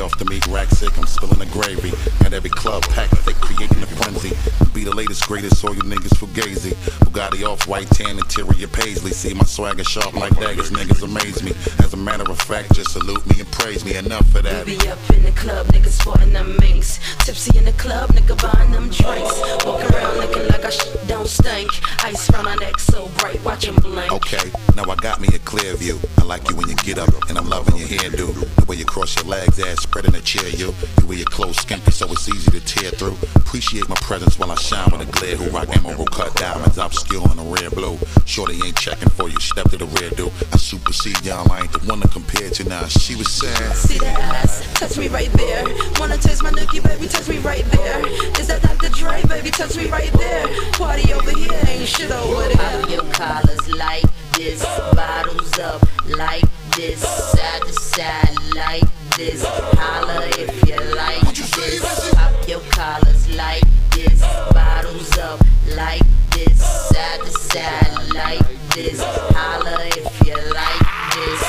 off 0.01 0.17
the 0.17 0.25
meat 0.25 0.45
rack 0.47 0.69
sick, 0.69 0.97
I'm 0.97 1.05
spilling 1.05 1.39
the 1.39 1.45
gravy. 1.45 1.93
At 2.25 2.33
every 2.33 2.49
club 2.49 2.83
packed, 2.89 3.25
they 3.25 3.33
creating 3.33 3.81
a 3.83 3.85
frenzy. 3.85 4.35
Be 4.73 4.83
the 4.83 4.95
latest, 4.95 5.27
greatest, 5.27 5.63
all 5.63 5.75
you 5.75 5.81
niggas 5.81 6.17
fugazi. 6.17 6.73
Bugatti 7.05 7.47
off 7.47 7.67
white 7.67 7.89
tan, 7.91 8.17
interior 8.17 8.67
paisley. 8.67 9.11
See 9.11 9.33
my 9.33 9.43
swagger 9.43 9.83
sharp 9.83 10.13
like 10.13 10.35
daggers, 10.39 10.71
niggas 10.71 11.03
amaze 11.03 11.43
me. 11.43 11.51
As 11.83 11.93
a 11.93 11.97
matter 11.97 12.29
of 12.29 12.39
fact, 12.41 12.73
just 12.73 12.91
salute 12.91 13.25
me 13.27 13.39
and 13.39 13.51
praise 13.51 13.85
me. 13.85 13.95
Enough 13.95 14.35
of 14.35 14.43
that. 14.43 14.65
We 14.65 14.77
be 14.77 14.87
up 14.89 14.97
in 15.11 15.23
the 15.23 15.31
club, 15.31 15.67
niggas 15.67 16.01
sporting 16.01 16.33
them 16.33 16.57
minks. 16.59 16.99
Tipsy 17.23 17.57
in 17.57 17.65
the 17.65 17.73
club, 17.73 18.09
nigga 18.09 18.35
buying 18.41 18.71
them 18.71 18.89
drinks. 18.89 19.39
Walk 19.65 19.81
around 19.91 20.17
looking 20.17 20.47
like 20.47 20.65
I 20.65 20.69
sh- 20.71 20.87
don't 21.07 21.27
stink. 21.27 21.69
Ice 22.03 22.31
round 22.31 22.45
my 22.45 22.55
neck 22.55 22.79
so 22.79 23.07
bright, 23.19 23.43
watch 23.43 23.67
'em 23.67 23.75
blink. 23.75 24.11
Okay, 24.11 24.51
now 24.75 24.83
I 24.89 24.95
got 24.95 25.21
me 25.21 25.27
a 25.35 25.39
clear 25.51 25.75
view. 25.75 25.99
I 26.17 26.23
like 26.23 26.49
you 26.49 26.55
when 26.55 26.69
you 26.69 26.75
get 26.77 26.97
up, 26.97 27.11
and 27.27 27.37
I'm 27.37 27.49
loving 27.49 27.75
your 27.75 27.89
hairdo. 27.89 28.31
The 28.55 28.65
way 28.67 28.77
you 28.77 28.85
cross 28.85 29.17
your 29.17 29.25
legs, 29.25 29.59
ass 29.59 29.83
spread 29.83 30.05
in 30.05 30.15
a 30.15 30.21
chair, 30.21 30.47
you. 30.47 30.73
You 31.01 31.05
wear 31.05 31.17
your 31.17 31.27
clothes 31.27 31.57
skimpy, 31.57 31.91
so 31.91 32.09
it's 32.09 32.29
easy 32.29 32.51
to 32.51 32.61
tear 32.61 32.91
through. 32.91 33.17
Appreciate 33.35 33.89
my 33.89 33.95
presence 33.95 34.39
while 34.39 34.49
I 34.49 34.55
shine 34.55 34.89
with 34.91 35.01
a 35.01 35.11
glare. 35.11 35.35
Who 35.35 35.51
rock 35.51 35.67
emerald 35.75 36.09
cut 36.11 36.33
diamonds, 36.35 36.77
obscure 36.77 37.27
in 37.31 37.35
the 37.35 37.43
red 37.43 37.71
blue. 37.75 37.99
Shorty 38.25 38.63
ain't 38.63 38.77
checking 38.77 39.09
for 39.09 39.27
you, 39.27 39.37
step 39.41 39.69
to 39.71 39.77
the 39.77 39.87
rear, 39.99 40.09
dude. 40.11 40.31
I 40.53 40.57
supersede 40.57 41.19
y'all, 41.25 41.51
I 41.51 41.67
ain't 41.67 41.73
the 41.73 41.83
one 41.83 41.99
to 41.99 42.07
compare 42.07 42.49
to 42.49 42.63
now. 42.63 42.87
She 42.87 43.15
was 43.15 43.27
saying, 43.27 43.73
See 43.75 43.99
that 43.99 44.19
ass, 44.39 44.63
touch 44.79 44.97
me 44.97 45.09
right 45.09 45.31
there. 45.33 45.67
Wanna 45.99 46.17
taste 46.17 46.43
my 46.43 46.51
nookie, 46.51 46.81
baby, 46.81 47.07
touch 47.09 47.27
me 47.27 47.39
right 47.39 47.65
there. 47.75 47.99
Is 48.39 48.47
that 48.47 48.61
Dr. 48.61 48.87
Dre, 48.95 49.21
baby, 49.27 49.51
touch 49.51 49.75
me 49.75 49.89
right 49.89 50.13
there. 50.13 50.47
Party 50.79 51.11
over 51.11 51.31
here, 51.35 51.59
ain't 51.67 51.89
shit 51.89 52.09
over 52.09 52.47
there. 52.47 52.55
Pop 52.55 52.89
your 52.89 53.03
collars 53.11 53.67
like 53.67 54.05
this, 54.43 54.65
bottles 54.95 55.59
up 55.59 55.81
like 56.17 56.43
this, 56.75 56.99
side 56.99 57.61
to 57.61 57.73
side 57.73 58.35
like 58.55 58.83
this. 59.15 59.45
Holla 59.45 60.27
if 60.29 60.67
you 60.67 60.77
like 60.95 61.21
this. 61.35 62.13
Pop 62.15 62.47
your 62.47 62.59
collars 62.71 63.29
like 63.35 63.63
this, 63.91 64.21
bottles 64.51 65.15
up 65.19 65.39
like 65.75 66.01
this, 66.31 66.59
side 66.89 67.19
to 67.21 67.31
side 67.31 68.13
like 68.15 68.47
this. 68.73 69.03
Holla 69.35 69.77
if 69.85 70.27
you 70.27 70.35
like 70.59 70.85
this. 71.13 71.43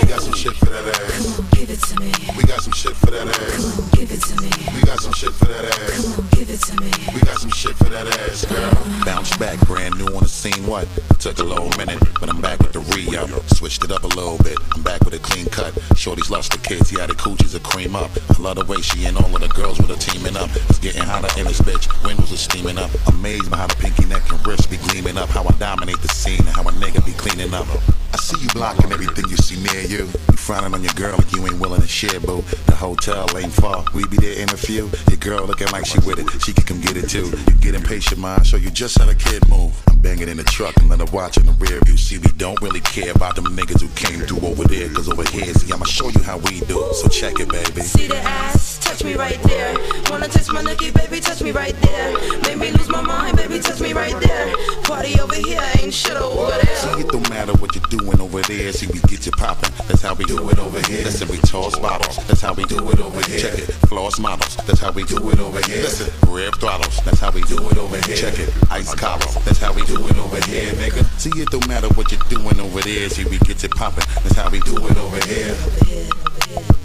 We 0.00 0.08
got 0.08 0.22
some 0.22 0.32
shit 0.32 0.54
for 0.54 0.66
that 0.66 0.88
ass. 0.88 1.53
Give 1.64 1.78
it 1.78 1.80
to 1.80 1.98
me. 1.98 2.12
We 2.36 2.42
got 2.44 2.60
some 2.60 2.74
shit 2.74 2.92
for 2.92 3.10
that 3.10 3.24
ass. 3.24 3.56
Come 3.56 3.84
on, 3.84 3.90
Give 3.96 4.12
it 4.12 4.20
to 4.20 4.36
me. 4.36 4.52
We 4.76 4.82
got 4.84 5.00
some 5.00 5.14
shit 5.14 5.32
for 5.32 5.46
that 5.46 5.64
ass. 5.64 5.96
Come 5.96 6.20
on, 6.20 6.28
Give 6.36 6.50
it 6.50 6.60
to 6.60 6.76
me. 6.76 6.92
We 7.14 7.20
got 7.24 7.38
some 7.40 7.50
shit 7.50 7.74
for 7.76 7.88
that 7.88 8.06
ass, 8.20 8.44
girl. 8.44 8.68
Bounce 9.06 9.34
back, 9.38 9.58
brand 9.66 9.96
new 9.96 10.04
on 10.12 10.24
the 10.24 10.28
scene. 10.28 10.66
What? 10.66 10.86
Took 11.20 11.38
a 11.38 11.42
little 11.42 11.72
minute, 11.80 12.04
but 12.20 12.28
I'm 12.28 12.42
back 12.42 12.60
with 12.60 12.74
the 12.76 12.84
re-up. 12.92 13.30
Switched 13.48 13.82
it 13.82 13.90
up 13.90 14.04
a 14.04 14.12
little 14.12 14.36
bit. 14.44 14.58
I'm 14.76 14.82
back 14.82 15.00
with 15.06 15.14
a 15.14 15.18
clean 15.18 15.46
cut. 15.46 15.72
Shorty's 15.96 16.28
lost 16.28 16.52
the 16.52 16.58
kids, 16.58 16.92
yeah, 16.92 17.06
the 17.06 17.14
coochies 17.14 17.56
a 17.56 17.60
cream 17.60 17.96
up. 17.96 18.10
I 18.28 18.36
love 18.42 18.60
the 18.60 18.66
way 18.66 18.82
she 18.82 19.06
and 19.06 19.16
all 19.16 19.34
of 19.34 19.40
the 19.40 19.48
girls 19.48 19.80
with 19.80 19.88
her 19.88 19.96
teaming 19.96 20.36
up. 20.36 20.50
It's 20.68 20.78
getting 20.78 21.00
hotter 21.00 21.32
in 21.40 21.46
this 21.46 21.62
bitch. 21.64 21.88
Windows 22.04 22.30
are 22.30 22.36
steaming 22.36 22.76
up. 22.76 22.90
Amazed 23.08 23.50
by 23.50 23.56
how 23.56 23.68
the 23.68 23.76
pinky 23.76 24.04
neck 24.04 24.28
and 24.28 24.36
wrist 24.46 24.68
be 24.68 24.76
gleaming 24.92 25.16
up. 25.16 25.30
How 25.30 25.40
I 25.48 25.52
dominate 25.56 26.02
the 26.02 26.08
scene 26.12 26.44
and 26.44 26.52
how 26.52 26.68
a 26.68 26.72
nigga 26.76 27.00
be 27.06 27.12
cleaning 27.12 27.54
up. 27.54 27.64
I 28.12 28.16
see 28.18 28.36
you 28.40 28.48
blocking 28.50 28.92
everything 28.92 29.30
you 29.30 29.36
see 29.38 29.56
near 29.64 29.80
you. 29.88 30.04
You 30.04 30.36
frowning 30.36 30.74
on 30.74 30.84
your 30.84 30.92
girl 30.94 31.16
like 31.16 31.32
you 31.32 31.44
ain't 31.46 31.53
willing 31.58 31.80
to 31.80 31.88
share, 31.88 32.20
boo. 32.20 32.42
The 32.66 32.74
hotel 32.74 33.26
ain't 33.36 33.52
far. 33.52 33.84
We 33.94 34.06
be 34.08 34.16
there 34.16 34.38
in 34.38 34.48
a 34.50 34.56
few. 34.56 34.90
Your 35.08 35.18
girl 35.18 35.46
looking 35.46 35.68
like 35.68 35.86
she 35.86 35.98
with 36.00 36.18
it. 36.18 36.42
She 36.42 36.52
can 36.52 36.64
come 36.64 36.80
get 36.80 36.96
it 36.96 37.08
too. 37.08 37.26
You 37.26 37.54
get 37.60 37.74
impatient, 37.74 38.20
ma. 38.20 38.42
Show 38.42 38.56
you 38.56 38.70
just 38.70 38.98
how 38.98 39.06
the 39.06 39.14
kid 39.14 39.46
move. 39.48 39.72
I'm 39.88 39.98
banging 40.00 40.28
in 40.28 40.36
the 40.36 40.44
truck 40.44 40.76
and 40.78 40.88
let 40.88 41.00
her 41.00 41.16
watch 41.16 41.36
in 41.36 41.46
the 41.46 41.52
rear 41.52 41.80
view. 41.84 41.96
See, 41.96 42.18
we 42.18 42.28
don't 42.36 42.60
really 42.60 42.80
care 42.80 43.12
about 43.12 43.36
them 43.36 43.46
niggas 43.46 43.80
who 43.80 43.88
came 43.94 44.20
through 44.20 44.46
over 44.46 44.64
there. 44.64 44.88
Cause 44.90 45.08
over 45.08 45.24
here, 45.30 45.52
see, 45.54 45.72
I'ma 45.72 45.84
show 45.84 46.08
you 46.08 46.22
how 46.22 46.38
we 46.38 46.60
do. 46.60 46.82
So 46.92 47.08
check 47.08 47.40
it, 47.40 47.48
baby. 47.48 47.80
See 47.82 48.06
the 48.06 48.16
ass, 48.16 48.78
touch 48.78 49.04
me 49.04 49.14
right 49.14 49.40
there. 49.44 49.74
Wanna 50.10 50.28
touch 50.28 50.50
my 50.50 50.62
nookie, 50.62 50.94
baby, 50.94 51.20
touch 51.20 51.42
me 51.42 51.52
right 51.52 51.74
there. 51.82 52.12
Make 52.42 52.58
me 52.58 52.70
lose 52.72 52.88
my 52.88 53.00
mind, 53.00 53.36
baby, 53.36 53.58
touch 53.60 53.80
me 53.80 53.92
right 53.92 54.18
there. 54.20 54.54
Party 54.84 55.18
over 55.20 55.34
here, 55.34 55.62
ain't 55.80 55.94
shit 55.94 56.16
over 56.16 56.50
there. 56.50 56.76
See, 56.76 57.00
it 57.00 57.08
don't 57.08 57.28
matter 57.30 57.52
what 57.54 57.74
you're 57.74 57.84
doing 57.88 58.20
over 58.20 58.42
there. 58.42 58.72
See, 58.72 58.86
we 58.86 59.00
get 59.00 59.26
you 59.26 59.32
poppin'. 59.32 59.72
That's 59.88 60.02
how 60.02 60.14
we 60.14 60.24
do 60.24 60.48
it 60.50 60.58
over 60.58 60.80
here. 60.88 61.04
Listen, 61.04 61.28
we 61.28 61.38
toss 61.44 61.78
bottles. 61.78 62.16
That's 62.26 62.40
how 62.40 62.54
we 62.54 62.64
do 62.64 62.90
it 62.90 63.00
over 63.00 63.20
here. 63.30 63.38
Check 63.38 63.58
it. 63.58 63.72
Floss 63.88 64.18
models. 64.18 64.56
That's 64.66 64.80
how 64.80 64.92
we 64.92 65.04
do 65.04 65.30
it 65.30 65.38
over 65.38 65.60
here. 65.66 65.82
Listen, 65.82 66.12
rev 66.30 66.54
throttles. 66.54 67.00
That's 67.04 67.20
how 67.20 67.30
we 67.30 67.42
do 67.42 67.56
it 67.68 67.78
over 67.78 67.96
here. 68.06 68.16
Check 68.16 68.38
it. 68.38 68.52
Ice 68.70 68.94
collars. 68.94 69.34
That's 69.44 69.58
how 69.58 69.72
we 69.72 69.82
do 69.86 70.06
it 70.06 70.16
over 70.18 70.40
here, 70.46 70.72
nigga. 70.72 71.04
See, 71.18 71.30
it 71.40 71.48
don't 71.50 71.66
matter 71.68 71.88
what 71.94 72.12
you're 72.12 72.20
doing 72.28 72.58
over 72.60 72.80
there. 72.80 73.08
See, 73.08 73.24
we 73.24 73.38
get 73.38 73.62
you 73.62 73.68
poppin'. 73.68 74.04
That's 74.22 74.36
how 74.36 74.50
we 74.50 74.60
do 74.60 74.76
it 74.86 74.96
over 74.96 75.20
here. 75.26 75.54
Throw 75.54 76.83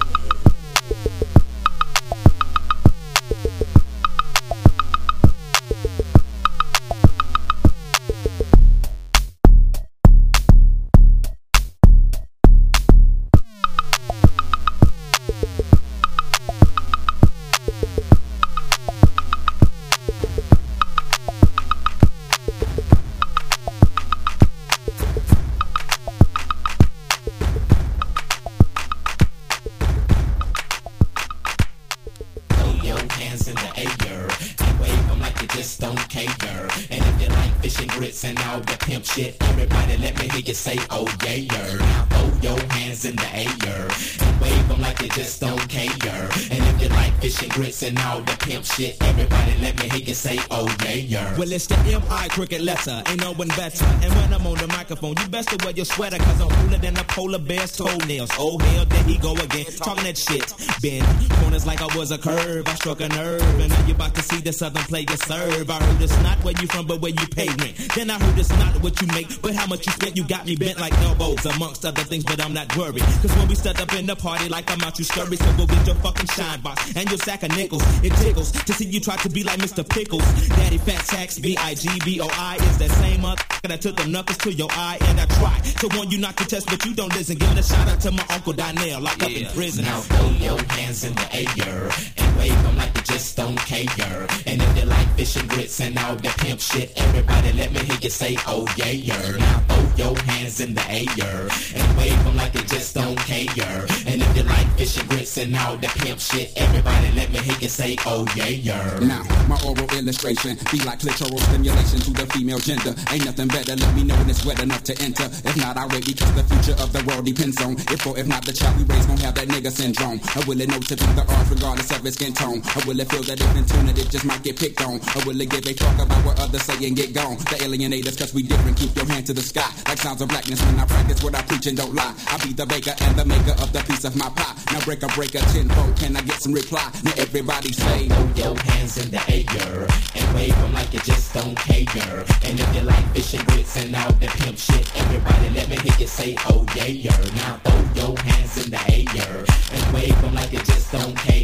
all 38.50 38.60
the 38.62 38.78
pimp 38.80 39.06
shit, 39.06 39.38
everybody 39.42 39.98
let 39.98 40.18
me 40.20 40.28
hear 40.30 40.42
you 40.42 40.54
say, 40.54 40.78
oh 40.90 41.08
yeah. 41.24 41.76
Now 41.78 42.06
throw 42.06 42.50
your 42.50 42.60
hands 42.74 43.06
in 43.06 43.16
the 43.16 43.30
air 43.36 43.88
and 44.22 44.42
wave 44.42 44.68
them 44.68 44.82
like 44.82 45.02
you 45.02 45.10
just 45.10 45.40
don't 45.40 45.70
care. 45.70 46.30
And 46.52 46.62
if 46.70 46.82
you 46.82 46.90
like 46.90 47.14
fish 47.22 47.42
and 47.44 47.52
grits 47.52 47.84
and 47.84 47.98
all 48.00 48.22
the 48.22 48.36
pimp 48.40 48.66
shit, 48.66 48.98
everybody 49.02 49.54
let 49.62 49.78
me 49.80 49.90
hear 49.90 50.00
you 50.00 50.14
say, 50.14 50.40
oh 50.50 50.68
yeah. 50.84 51.38
Well, 51.38 51.52
it's 51.52 51.68
the 51.68 51.78
M.I. 51.78 52.28
cricket 52.30 52.62
letter, 52.62 53.04
ain't 53.08 53.22
no 53.22 53.34
one 53.34 53.50
better. 53.50 53.86
And 53.86 54.14
when 54.16 54.34
I'm 54.34 54.46
on 54.48 54.58
the 54.58 54.68
microphone, 54.68 55.16
you 55.20 55.28
best 55.28 55.50
to 55.50 55.64
wear 55.64 55.74
your 55.74 55.86
sweater, 55.86 56.18
cause 56.18 56.42
I'm 56.42 56.50
cooler 56.50 56.78
than 56.78 56.98
a 56.98 57.04
polar 57.04 57.40
bear's 57.40 57.76
toenails. 57.78 58.32
Oh, 58.40 58.58
hell, 58.58 58.86
there 58.86 59.04
he 59.04 59.18
go 59.18 59.34
again, 59.34 59.66
talking 59.78 60.06
that 60.06 60.18
shit. 60.18 60.54
Bend 60.82 61.06
corners 61.42 61.68
like 61.68 61.82
I 61.82 61.96
was 61.98 62.12
a 62.12 62.18
curve, 62.18 62.68
I 62.68 62.74
struck 62.76 63.02
a 63.02 63.10
nerve. 63.10 63.42
And 63.60 63.70
now 63.70 63.86
you 63.86 63.94
about 63.94 64.16
to 64.16 64.24
see 64.24 64.42
the 64.42 64.54
southern 64.54 64.84
player 64.84 65.06
serve. 65.28 65.70
I 65.70 65.84
heard 65.84 66.02
it's 66.02 66.18
not 66.24 66.44
where 66.44 66.56
you 66.60 66.68
from, 66.68 66.88
but 66.88 67.02
where 67.02 67.12
you 67.12 67.28
pay 67.28 67.48
rent. 67.48 67.76
Then 67.96 68.10
I 68.10 68.18
heard 68.20 68.39
it's 68.40 68.50
not 68.58 68.82
what 68.82 69.00
you 69.02 69.08
make, 69.08 69.42
but 69.42 69.54
how 69.54 69.68
much 69.68 69.86
you 69.86 69.92
spent. 69.92 70.16
You 70.16 70.24
got 70.24 70.46
me 70.46 70.56
bent 70.56 70.80
like 70.80 70.94
elbows, 71.00 71.46
amongst 71.46 71.86
other 71.86 72.04
things, 72.04 72.24
but 72.24 72.44
I'm 72.44 72.54
not 72.54 72.76
worried. 72.78 73.04
Cause 73.22 73.36
when 73.36 73.48
we 73.48 73.56
set 73.56 73.82
up 73.82 73.94
in 73.94 74.06
the 74.06 74.16
party, 74.16 74.48
like 74.48 74.72
I'm 74.72 74.82
out, 74.82 74.98
you 74.98 75.06
scurry. 75.06 75.36
So 75.36 75.52
go 75.58 75.66
get 75.66 75.86
your 75.86 75.96
fucking 75.98 76.28
shine 76.28 76.62
box 76.62 76.96
and 76.96 77.10
your 77.10 77.20
sack 77.20 77.44
of 77.44 77.52
nickels. 77.56 77.84
It 78.04 78.14
tickles 78.14 78.52
to 78.52 78.74
see 78.74 78.86
you 78.86 79.00
try 79.00 79.18
to 79.18 79.30
be 79.30 79.44
like 79.44 79.60
Mr. 79.60 79.88
Pickles. 79.88 80.24
Daddy 80.50 80.78
Fat 80.78 81.02
Sacks, 81.06 81.38
B 81.40 81.58
I 81.58 81.74
G 81.74 81.90
B 82.06 82.22
O 82.22 82.28
I 82.32 82.56
is 82.56 82.78
that 82.78 82.92
same 82.92 83.22
mother 83.22 83.44
that 83.64 83.82
took 83.82 83.98
the 83.98 84.08
knuckles 84.08 84.38
to 84.40 84.54
your 84.54 84.70
eye. 84.72 84.98
And 85.02 85.20
I 85.20 85.26
try 85.26 85.60
to 85.60 85.98
warn 85.98 86.10
you 86.10 86.18
not 86.18 86.38
to 86.38 86.46
test, 86.46 86.68
but 86.68 86.86
you 86.86 86.94
don't 86.96 87.14
listen. 87.14 87.38
Give 87.38 87.50
Giving 87.50 87.64
a 87.64 87.64
shout 87.64 87.88
out 87.88 88.00
to 88.02 88.12
my 88.12 88.26
uncle 88.30 88.54
Donnell, 88.54 89.02
locked 89.02 89.24
up 89.24 89.32
in 89.32 89.46
prison. 89.48 89.86
Now 89.86 90.00
throw 90.02 90.30
your 90.30 90.62
hands 90.74 91.04
in 91.04 91.14
the 91.16 91.28
air 91.34 92.19
wave 92.40 92.78
like 92.78 92.96
you 92.96 93.04
just 93.04 93.36
don't 93.36 93.58
care. 93.58 94.26
And 94.48 94.62
if 94.62 94.78
you 94.78 94.86
like 94.86 95.08
fish 95.18 95.36
and 95.36 95.50
grits 95.50 95.80
and 95.82 95.98
all 96.00 96.16
that 96.16 96.38
pimp 96.38 96.60
shit, 96.60 96.92
everybody 96.96 97.52
let 97.54 97.72
me 97.74 97.80
hear 97.80 98.00
you 98.02 98.10
say, 98.10 98.38
oh 98.48 98.66
yeah, 98.78 98.90
yeah. 99.10 99.38
Now 99.38 99.60
throw 99.68 99.84
your 100.00 100.18
hands 100.24 100.60
in 100.62 100.74
the 100.74 100.86
air 100.90 101.50
and 101.76 101.98
wave 101.98 102.24
them 102.24 102.36
like 102.38 102.54
you 102.56 102.64
just 102.64 102.96
don't 102.96 103.18
care. 103.18 103.82
And 104.08 104.22
if 104.22 104.38
you 104.38 104.44
like 104.44 104.68
fish 104.78 104.98
and 104.98 105.10
grits 105.10 105.38
and 105.38 105.56
all 105.56 105.76
that 105.78 105.94
pimp 106.00 106.20
shit, 106.20 106.54
everybody 106.56 107.12
let 107.16 107.30
me 107.32 107.40
hear 107.40 107.58
you 107.60 107.68
say, 107.70 107.98
oh 108.06 108.26
yeah, 108.36 108.48
yeah. 108.48 109.00
Now, 109.00 109.24
my 109.48 109.60
oral 109.68 109.90
illustration 110.00 110.58
be 110.72 110.80
like 110.88 111.00
clitoral 111.00 111.40
stimulation 111.40 112.00
to 112.00 112.12
the 112.12 112.26
female 112.34 112.60
gender. 112.60 112.96
Ain't 113.12 113.26
nothing 113.26 113.50
better, 113.50 113.76
let 113.76 113.96
me 113.96 114.04
know 114.04 114.16
when 114.16 114.30
it's 114.30 114.46
wet 114.46 114.62
enough 114.62 114.84
to 114.86 114.94
enter. 115.04 115.26
If 115.26 115.58
not, 115.58 115.76
I 115.78 115.86
wait 115.88 116.06
because 116.06 116.34
the 116.36 116.44
future 116.44 116.78
of 116.82 116.94
the 116.94 117.04
world 117.04 117.26
depends 117.26 117.62
on 117.62 117.74
if 117.92 118.08
or 118.08 118.18
if 118.18 118.28
not 118.28 118.46
the 118.46 118.54
child 118.54 118.78
we 118.78 118.84
raise 118.86 119.06
gon' 119.06 119.18
have 119.18 119.36
that 119.36 119.48
nigga 119.50 119.72
syndrome. 119.72 120.20
I 120.36 120.44
will 120.48 120.60
it 120.62 120.70
know 120.70 120.80
to 120.80 120.96
the 120.96 121.26
art 121.28 121.48
regardless 121.50 121.92
of 121.92 122.06
its 122.06 122.16
skin 122.16 122.29
tone? 122.34 122.62
Or 122.76 122.82
will 122.88 123.00
it 123.00 123.10
feel 123.10 123.24
that 123.24 123.40
if 123.40 123.56
in 123.56 123.66
tune 123.66 123.90
it 123.90 124.10
just 124.10 124.26
might 124.26 124.44
get 124.44 124.60
picked 124.60 124.82
on? 124.82 125.00
Or 125.16 125.22
will 125.26 125.40
it 125.40 125.50
give 125.50 125.66
a 125.66 125.74
fuck 125.74 126.00
about 126.00 126.26
what 126.26 126.40
others 126.40 126.64
say 126.64 126.86
and 126.88 126.96
get 126.96 127.14
gone? 127.14 127.38
The 127.50 127.58
alienators, 127.66 128.18
cause 128.18 128.34
we 128.34 128.44
different, 128.44 128.78
keep 128.78 128.96
your 128.96 129.06
hand 129.06 129.26
to 129.28 129.34
the 129.34 129.42
sky. 129.42 129.70
Like 129.88 129.98
sounds 129.98 130.22
of 130.22 130.30
blackness 130.30 130.62
when 130.66 130.80
I 130.80 130.86
practice 130.86 131.24
what 131.24 131.36
I 131.36 131.42
preach 131.44 131.68
and 131.68 131.78
don't 131.78 131.94
lie. 131.94 132.14
I 132.28 132.38
be 132.44 132.54
the 132.54 132.66
baker 132.66 132.94
and 133.02 133.16
the 133.16 133.26
maker 133.26 133.56
of 133.62 133.72
the 133.74 133.80
piece 133.88 134.06
of 134.06 134.16
my 134.16 134.30
pie. 134.30 134.56
Now 134.72 134.80
break 134.82 135.04
a 135.04 135.08
breaker 135.08 135.40
tenfold, 135.52 135.96
can 135.98 136.16
I 136.16 136.22
get 136.22 136.42
some 136.42 136.54
reply? 136.54 136.90
Now 137.04 137.14
everybody 137.18 137.72
say, 137.72 138.08
throw 138.08 138.30
your 138.36 138.56
hands 138.58 138.98
in 138.98 139.12
the 139.12 139.22
air 139.30 139.88
and 140.16 140.36
wave 140.36 140.56
them 140.56 140.74
like 140.74 140.94
you 140.94 141.00
just 141.02 141.34
don't 141.34 141.56
care. 141.56 142.26
And 142.44 142.60
if 142.60 142.76
you 142.76 142.82
like 142.82 143.06
fish 143.14 143.34
and 143.34 143.46
grits 143.48 143.78
and 143.78 143.96
all 143.96 144.12
that 144.14 144.34
pimp 144.42 144.58
shit, 144.58 144.86
everybody 145.02 145.50
let 145.56 145.70
me 145.70 145.78
hear 145.78 146.00
you 146.00 146.08
say, 146.08 146.36
oh 146.48 146.66
yeah, 146.76 146.86
yeah. 146.86 147.18
Now 147.36 147.60
throw 147.64 147.80
your 147.96 148.18
hands 148.20 148.64
in 148.64 148.72
the 148.72 148.82
air 148.90 149.46
and 149.74 149.94
wave 149.94 150.22
them 150.22 150.34
like 150.36 150.52
you 150.52 150.60
just 150.60 150.92
don't 150.92 151.16
care. 151.16 151.40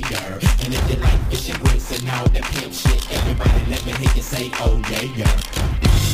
And 0.66 0.74
if 0.74 0.89
you 0.89 0.95
like 0.95 1.30
fish 1.30 1.47
and 1.49 1.59
grits 1.59 1.99
and 1.99 2.09
all 2.09 2.28
that 2.30 2.41
pimp 2.41 2.74
shit, 2.74 3.13
everybody 3.13 3.70
let 3.70 3.86
me 3.86 3.91
hear 3.91 4.16
you 4.16 4.22
say, 4.24 4.49
oh 4.61 4.82
yeah, 4.89 5.03
yeah. 5.16 6.05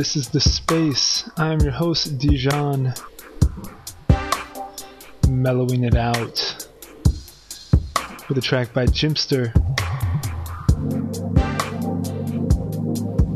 This 0.00 0.16
is 0.16 0.30
The 0.30 0.40
Space. 0.40 1.28
I'm 1.36 1.60
your 1.60 1.72
host, 1.72 2.16
Dijon. 2.16 2.94
Mellowing 5.28 5.84
it 5.84 5.94
out 5.94 6.66
with 8.26 8.38
a 8.38 8.40
track 8.40 8.72
by 8.72 8.86
Jimpster. 8.86 9.52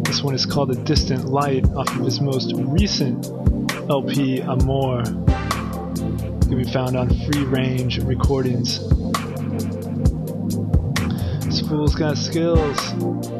This 0.07 0.23
one 0.23 0.35
is 0.35 0.47
called 0.47 0.71
A 0.71 0.75
Distant 0.85 1.27
Light 1.27 1.67
off 1.75 1.95
of 1.97 2.03
his 2.03 2.23
most 2.23 2.55
recent 2.57 3.29
LP, 3.91 4.41
Amour. 4.41 5.03
Can 5.03 6.57
be 6.57 6.65
found 6.65 6.97
on 6.97 7.11
Free 7.27 7.45
Range 7.45 7.99
Recordings. 8.05 8.79
This 11.45 11.61
fool's 11.61 11.95
got 11.95 12.17
skills. 12.17 13.34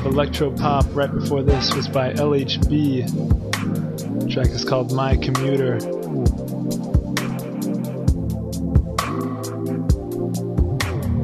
Of 0.00 0.06
electro 0.06 0.50
pop 0.50 0.86
right 0.94 1.12
before 1.12 1.42
this 1.42 1.74
was 1.74 1.86
by 1.86 2.12
LHB. 2.14 3.06
The 4.20 4.28
track 4.28 4.48
is 4.48 4.64
called 4.64 4.92
My 4.92 5.16
Commuter. 5.16 5.74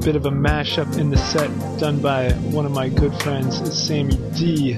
Bit 0.05 0.17
of 0.17 0.27
a 0.27 0.31
mashup 0.31 0.99
in 0.99 1.11
the 1.11 1.17
set 1.17 1.51
done 1.79 2.01
by 2.01 2.33
one 2.33 2.67
of 2.67 2.73
my 2.73 2.89
good 2.89 3.15
friends, 3.23 3.57
Sammy 3.77 4.17
D. 4.37 4.73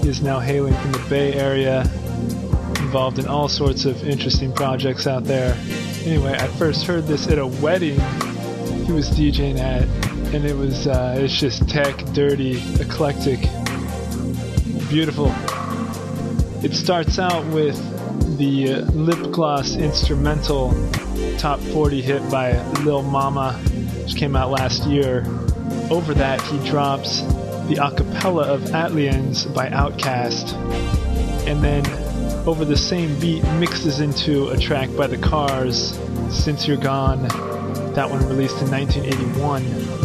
He 0.00 0.08
is 0.08 0.22
now 0.22 0.40
hailing 0.40 0.74
from 0.74 0.92
the 0.92 1.04
Bay 1.10 1.34
Area, 1.34 1.82
involved 2.80 3.18
in 3.18 3.26
all 3.26 3.48
sorts 3.48 3.84
of 3.84 4.06
interesting 4.08 4.52
projects 4.52 5.06
out 5.06 5.24
there. 5.24 5.56
Anyway, 6.04 6.32
I 6.32 6.46
first 6.48 6.86
heard 6.86 7.06
this 7.06 7.28
at 7.28 7.38
a 7.38 7.46
wedding 7.46 8.00
he 8.84 8.92
was 8.92 9.08
DJing 9.10 9.58
at, 9.58 10.03
and 10.34 10.44
it 10.44 10.56
was 10.56 10.88
uh, 10.88 11.14
it's 11.16 11.38
just 11.38 11.68
tech, 11.68 11.96
dirty, 12.06 12.60
eclectic, 12.80 13.40
beautiful. 14.88 15.32
It 16.64 16.74
starts 16.74 17.20
out 17.20 17.46
with 17.52 17.76
the 18.36 18.72
uh, 18.72 18.80
lip 18.90 19.30
gloss 19.30 19.76
instrumental 19.76 20.72
top 21.38 21.60
40 21.60 22.02
hit 22.02 22.30
by 22.32 22.60
Lil 22.82 23.02
Mama, 23.02 23.52
which 24.02 24.16
came 24.16 24.34
out 24.34 24.50
last 24.50 24.88
year. 24.88 25.24
Over 25.88 26.14
that, 26.14 26.42
he 26.42 26.58
drops 26.68 27.20
the 27.68 27.76
acapella 27.76 28.42
of 28.42 28.62
ATLiens 28.62 29.54
by 29.54 29.68
Outkast, 29.68 30.52
and 31.46 31.62
then 31.62 31.86
over 32.44 32.64
the 32.64 32.76
same 32.76 33.16
beat 33.20 33.44
mixes 33.60 34.00
into 34.00 34.48
a 34.48 34.58
track 34.58 34.90
by 34.96 35.06
The 35.06 35.18
Cars, 35.18 35.96
Since 36.30 36.66
You're 36.66 36.76
Gone. 36.76 37.22
That 37.94 38.10
one 38.10 38.26
released 38.26 38.60
in 38.60 38.70
1981. 38.72 40.03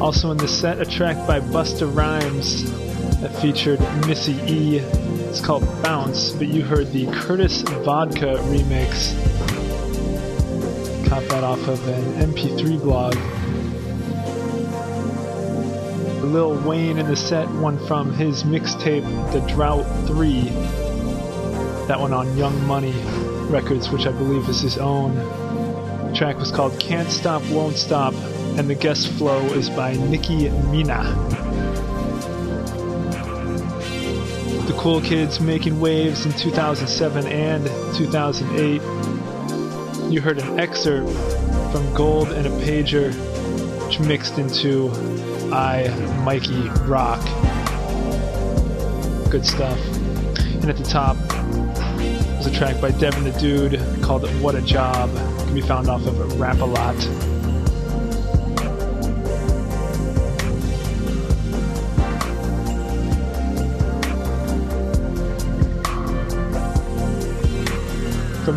Also 0.00 0.30
in 0.30 0.36
the 0.36 0.46
set, 0.46 0.78
a 0.78 0.84
track 0.84 1.16
by 1.26 1.40
Busta 1.40 1.92
Rhymes 1.94 2.70
that 3.22 3.34
featured 3.40 3.80
Missy 4.06 4.34
E. 4.46 4.76
It's 4.76 5.40
called 5.40 5.64
Bounce, 5.82 6.32
but 6.32 6.48
you 6.48 6.62
heard 6.62 6.92
the 6.92 7.06
Curtis 7.06 7.62
Vodka 7.62 8.36
remix. 8.44 9.14
Caught 11.08 11.28
that 11.30 11.44
off 11.44 11.66
of 11.66 11.88
an 11.88 12.30
MP3 12.30 12.78
blog. 12.82 13.14
Lil 16.22 16.60
Wayne 16.68 16.98
in 16.98 17.06
the 17.06 17.16
set, 17.16 17.48
one 17.48 17.78
from 17.86 18.12
his 18.12 18.42
mixtape 18.42 19.32
The 19.32 19.40
Drought 19.52 19.86
3. 20.06 20.42
That 21.86 21.98
one 21.98 22.12
on 22.12 22.36
Young 22.36 22.66
Money 22.66 22.94
Records, 23.48 23.90
which 23.90 24.06
I 24.06 24.12
believe 24.12 24.46
is 24.48 24.60
his 24.60 24.76
own. 24.76 25.14
The 25.14 26.12
track 26.14 26.36
was 26.36 26.50
called 26.50 26.78
Can't 26.78 27.10
Stop, 27.10 27.42
Won't 27.44 27.76
Stop, 27.76 28.12
and 28.56 28.70
the 28.70 28.74
guest 28.74 29.08
flow 29.12 29.44
is 29.52 29.68
by 29.68 29.92
Nicki 29.94 30.48
Minaj. 30.48 31.06
The 34.66 34.72
Cool 34.78 35.02
Kids 35.02 35.40
making 35.40 35.78
waves 35.78 36.24
in 36.24 36.32
2007 36.32 37.26
and 37.26 37.66
2008. 37.96 38.80
You 40.10 40.20
heard 40.22 40.38
an 40.38 40.58
excerpt 40.58 41.10
from 41.70 41.92
Gold 41.94 42.28
and 42.32 42.46
a 42.46 42.50
Pager, 42.64 43.12
which 43.84 44.00
mixed 44.00 44.38
into 44.38 44.90
I, 45.52 45.88
Mikey, 46.24 46.68
Rock. 46.86 47.20
Good 49.30 49.44
stuff. 49.44 49.78
And 50.62 50.70
at 50.70 50.78
the 50.78 50.84
top 50.84 51.16
was 52.38 52.46
a 52.46 52.50
track 52.52 52.80
by 52.80 52.90
Devin 52.92 53.24
the 53.24 53.38
Dude 53.38 53.78
called 54.02 54.26
What 54.40 54.54
a 54.54 54.62
Job. 54.62 55.14
Can 55.40 55.54
be 55.54 55.60
found 55.60 55.88
off 55.88 56.06
of 56.06 56.40
Rap 56.40 56.60
a 56.60 56.64
Lot. 56.64 57.25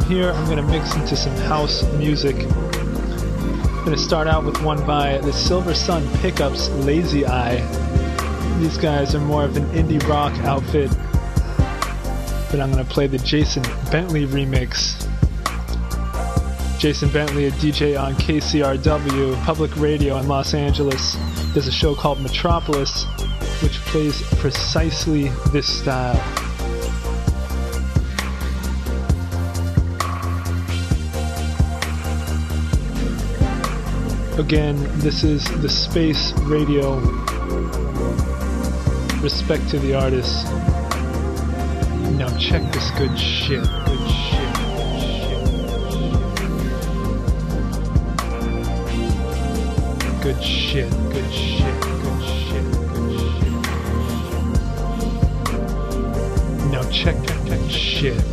Here, 0.10 0.32
I'm 0.32 0.46
going 0.46 0.58
to 0.58 0.64
mix 0.64 0.96
into 0.96 1.16
some 1.16 1.36
house 1.36 1.84
music. 1.94 2.36
I'm 2.36 3.86
going 3.86 3.96
to 3.96 3.98
start 3.98 4.26
out 4.26 4.44
with 4.44 4.60
one 4.64 4.84
by 4.88 5.20
the 5.20 5.30
Silversun 5.30 6.04
Pickups 6.20 6.68
Lazy 6.84 7.28
Eye. 7.28 7.58
These 8.60 8.80
guys 8.80 9.14
are 9.14 9.20
more 9.20 9.46
of 9.46 9.56
an 9.56 9.66
indie 9.66 10.04
rock 10.08 10.34
outfit, 10.40 10.90
but 12.50 12.60
I'm 12.60 12.72
going 12.72 12.84
to 12.84 12.92
play 12.92 13.06
the 13.06 13.20
Jason 13.20 13.62
Bentley 13.92 14.26
remix. 14.26 14.98
Jason 16.80 17.12
Bentley, 17.12 17.46
a 17.46 17.52
DJ 17.52 18.02
on 18.02 18.16
KCRW, 18.16 19.40
public 19.44 19.78
radio 19.78 20.18
in 20.18 20.28
Los 20.28 20.56
Angeles, 20.56 21.18
does 21.54 21.68
a 21.68 21.72
show 21.72 21.94
called 21.94 22.20
Metropolis, 22.20 23.06
which 23.62 23.74
plays 23.82 24.24
precisely 24.38 25.28
this 25.52 25.68
style. 25.68 26.49
Again, 34.40 34.78
this 35.00 35.24
is 35.26 35.44
the 35.62 35.68
Space 35.68 36.32
Radio. 36.44 36.96
Respect 39.22 39.68
to 39.70 39.80
the 39.80 39.94
artists. 39.94 40.46
Now 42.18 42.30
check 42.38 42.64
this 42.72 42.90
good 42.92 43.20
shit. 43.20 43.62
Good 43.62 44.08
shit. 44.08 44.50
Good 50.24 50.42
shit, 50.42 50.90
good 51.12 51.32
shit, 51.34 51.82
good 51.82 52.24
shit, 52.24 52.66
good 52.94 53.20
shit. 53.20 53.60
Now 56.72 56.84
check 56.90 57.18
that 57.48 57.70
shit, 57.70 58.24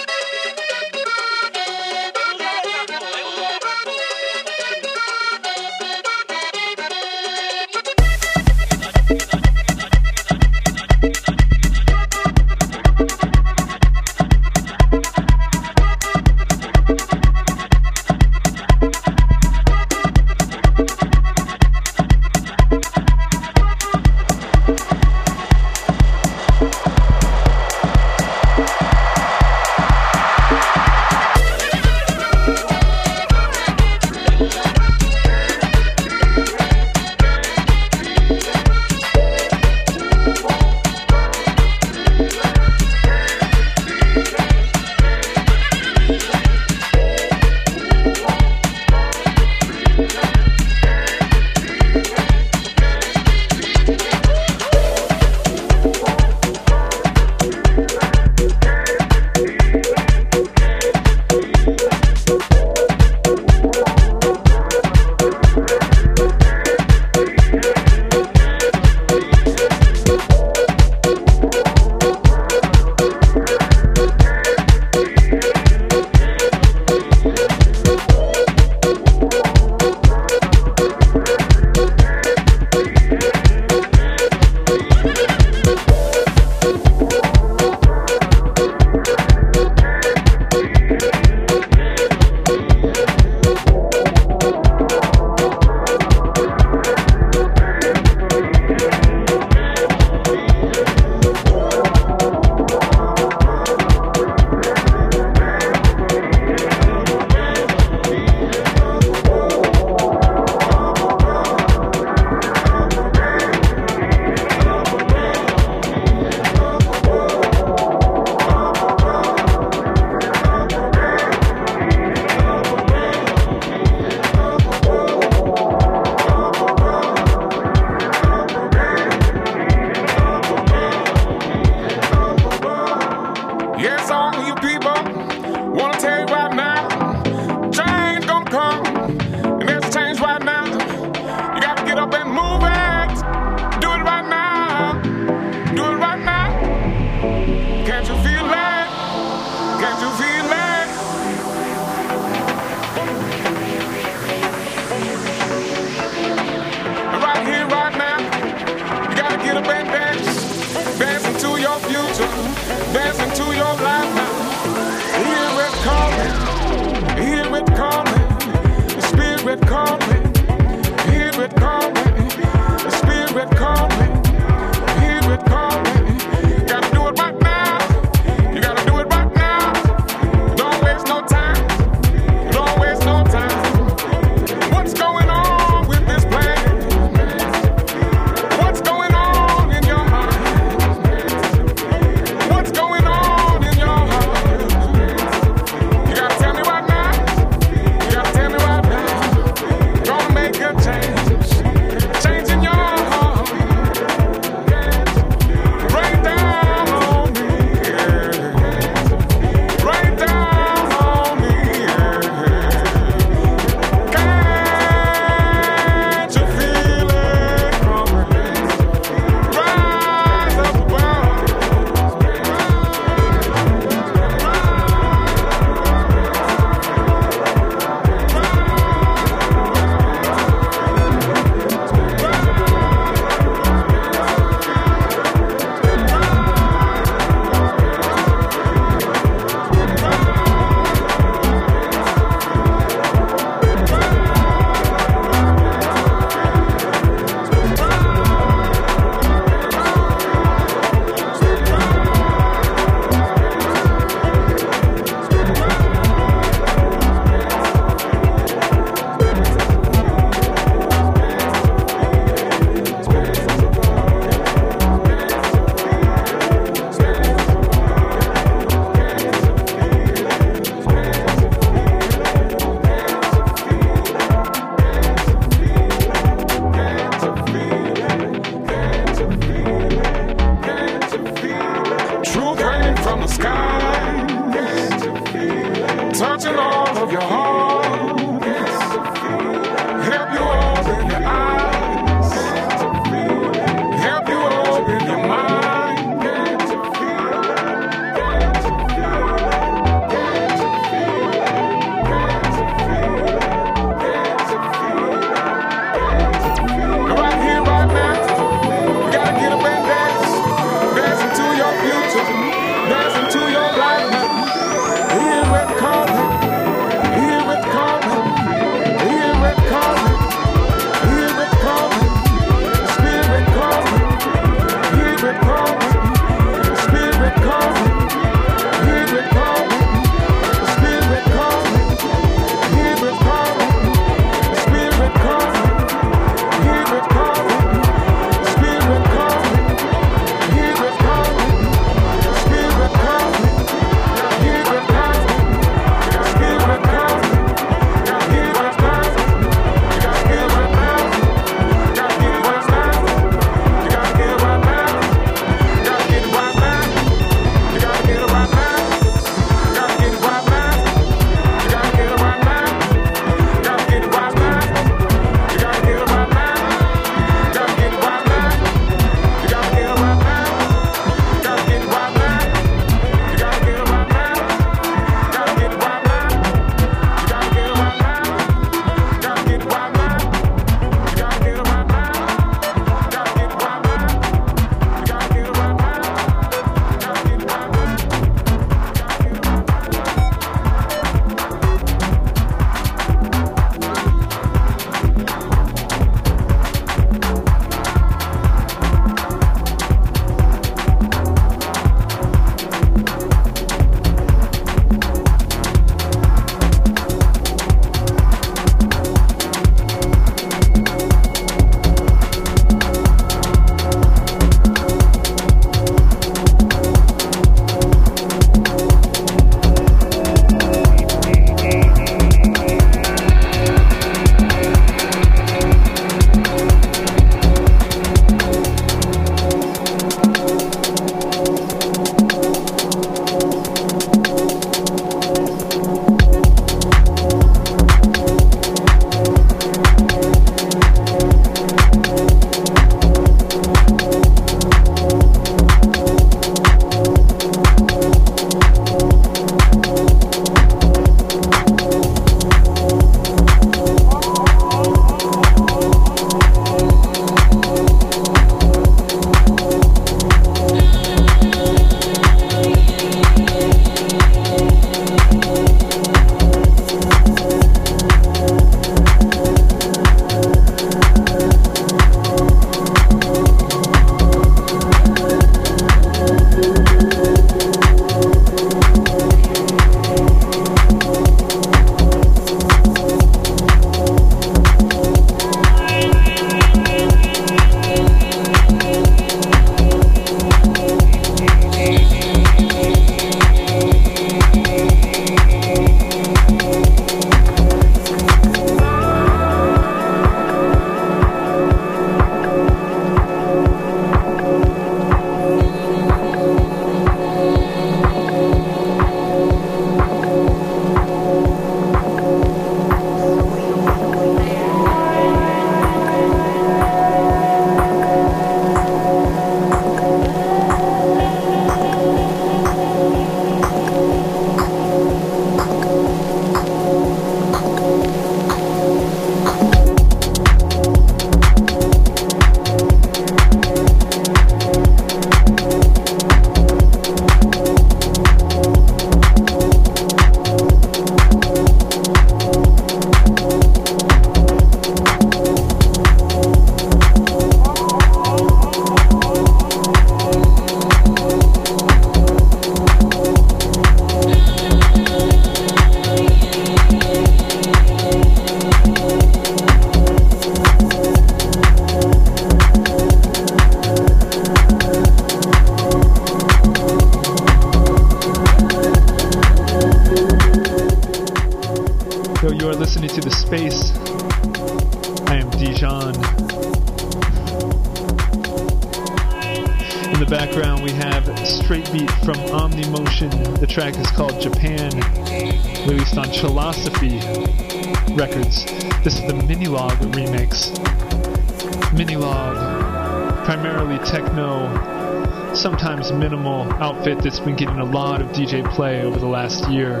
play 598.72 599.02
over 599.02 599.18
the 599.18 599.26
last 599.26 599.68
year. 599.68 600.00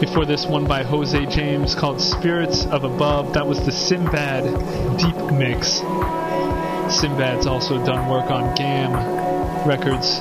Before 0.00 0.26
this 0.26 0.46
one 0.46 0.66
by 0.66 0.82
José 0.82 1.30
James 1.30 1.74
called 1.74 2.00
Spirits 2.00 2.66
Up 2.66 2.82
Above. 2.82 3.32
That 3.34 3.46
was 3.46 3.64
the 3.64 3.70
Simbad 3.70 4.44
Deep 4.98 5.38
Mix. 5.38 5.80
Simbad's 6.90 7.46
also 7.46 7.84
done 7.86 8.10
work 8.10 8.30
on 8.30 8.54
GAM 8.56 8.92
Records. 9.66 10.18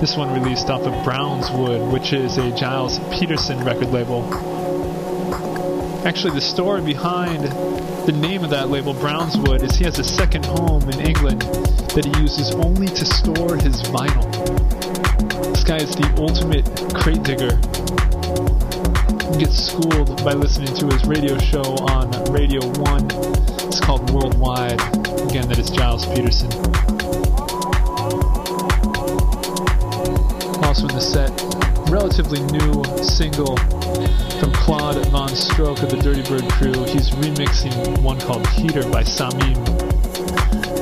This 0.00 0.16
one 0.16 0.32
released 0.34 0.68
off 0.68 0.82
of 0.82 0.92
Brownswood, 1.04 1.92
which 1.92 2.12
is 2.12 2.36
a 2.36 2.56
Gilles 2.56 2.98
Peterson 3.18 3.64
record 3.64 3.88
label. 3.88 4.22
Actually, 6.04 6.34
the 6.34 6.40
story 6.40 6.82
behind 6.82 7.44
the 8.06 8.12
name 8.12 8.44
of 8.44 8.50
that 8.50 8.68
label, 8.68 8.92
Brownswood, 8.94 9.62
is 9.62 9.76
he 9.76 9.84
has 9.84 9.98
a 9.98 10.04
second 10.04 10.44
home 10.44 10.82
in 10.90 11.00
England 11.00 11.42
that 11.94 12.04
he 12.04 12.20
uses 12.20 12.50
only 12.50 12.88
to 12.88 13.04
store 13.04 13.56
his 13.56 13.80
vinyl. 13.82 14.31
This 15.62 15.70
guy 15.70 15.76
is 15.76 15.94
the 15.94 16.12
ultimate 16.18 16.66
crate 16.92 17.22
digger 17.22 17.54
gets 19.38 19.70
schooled 19.70 20.24
by 20.24 20.32
listening 20.32 20.74
to 20.74 20.86
his 20.86 21.04
radio 21.04 21.38
show 21.38 21.62
on 21.86 22.10
Radio 22.32 22.58
1. 22.82 23.06
It's 23.70 23.78
called 23.78 24.10
Worldwide. 24.10 24.80
Again, 25.30 25.46
that 25.46 25.58
is 25.60 25.70
Gilles 25.70 26.04
Peterson. 26.06 26.50
Also 30.64 30.88
in 30.88 30.94
the 30.96 31.00
set, 31.00 31.30
relatively 31.88 32.40
new 32.50 32.82
single 32.98 33.56
from 34.42 34.50
Claude 34.66 34.96
VonStroke 35.14 35.80
of 35.84 35.90
the 35.90 35.98
Dirtybird 35.98 36.50
crew. 36.58 36.82
He's 36.90 37.10
remixing 37.10 38.02
one 38.02 38.18
called 38.18 38.44
Heater 38.48 38.82
by 38.90 39.04
Samim. 39.04 39.54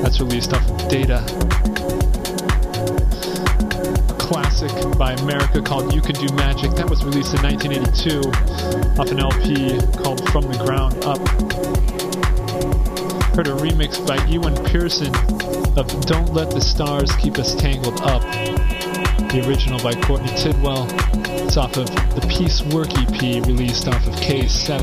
That's 0.03 0.21
released 0.21 0.55
off 0.55 0.67
of 0.67 0.89
Data 0.89 1.21
classic 4.61 4.99
by 4.99 5.13
America 5.15 5.63
called 5.63 5.95
You 5.95 6.01
Can 6.03 6.15
Do 6.15 6.35
Magic. 6.35 6.71
That 6.73 6.89
was 6.89 7.03
released 7.05 7.35
in 7.35 7.43
1982 7.43 8.21
off 9.01 9.11
an 9.11 9.21
LP 9.21 9.81
called 10.03 10.29
From 10.31 10.43
the 10.43 10.59
Ground 10.59 11.03
Up. 11.05 11.19
Heard 13.35 13.49
a 13.49 13.57
remix 13.57 14.07
by 14.07 14.23
Ewan 14.27 14.55
Pearson 14.67 15.15
of 15.79 15.89
Don't 16.07 16.35
Let 16.35 16.51
the 16.51 16.61
Stars 16.61 17.11
Keep 17.17 17.39
Us 17.39 17.55
Tangled 17.55 18.01
Up. 18.03 18.23
The 19.33 19.45
original 19.47 19.79
by 19.81 19.95
Courtney 20.03 20.33
Tidwell. 20.37 20.87
It's 21.47 21.57
off 21.57 21.77
of 21.77 21.87
the 21.87 22.27
Peace 22.29 22.63
Work 22.75 22.89
EP 22.99 23.47
released 23.47 23.89
off 23.89 24.07
of 24.07 24.15
K7. 24.15 24.81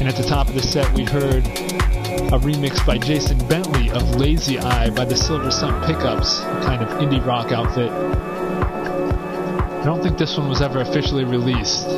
And 0.00 0.08
at 0.08 0.16
the 0.16 0.24
top 0.24 0.48
of 0.48 0.54
the 0.54 0.62
set, 0.62 0.92
we 0.94 1.04
heard 1.04 1.46
a 1.46 2.38
remix 2.40 2.84
by 2.84 2.98
Jason 2.98 3.38
Bentley 3.46 3.90
of 3.90 4.16
Lazy 4.16 4.58
Eye 4.58 4.90
by 4.90 5.04
the 5.04 5.14
Silversun 5.14 5.86
Pickups, 5.86 6.40
a 6.40 6.62
kind 6.64 6.82
of 6.82 6.88
indie 6.98 7.24
rock 7.24 7.52
outfit. 7.52 7.92
I 9.88 9.90
don't 9.90 10.02
think 10.02 10.18
this 10.18 10.36
one 10.36 10.50
was 10.50 10.60
ever 10.60 10.82
officially 10.82 11.24
released. 11.24 11.88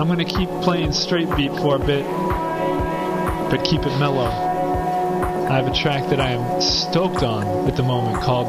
I'm 0.00 0.08
gonna 0.08 0.24
keep 0.24 0.48
playing 0.62 0.90
straight 0.90 1.28
beat 1.36 1.52
for 1.52 1.76
a 1.76 1.78
bit, 1.78 2.04
but 3.50 3.64
keep 3.64 3.82
it 3.82 3.98
mellow. 4.00 4.26
I 5.48 5.58
have 5.58 5.68
a 5.68 5.72
track 5.72 6.10
that 6.10 6.18
I 6.18 6.30
am 6.30 6.60
stoked 6.60 7.22
on 7.22 7.68
at 7.68 7.76
the 7.76 7.84
moment 7.84 8.20
called 8.24 8.48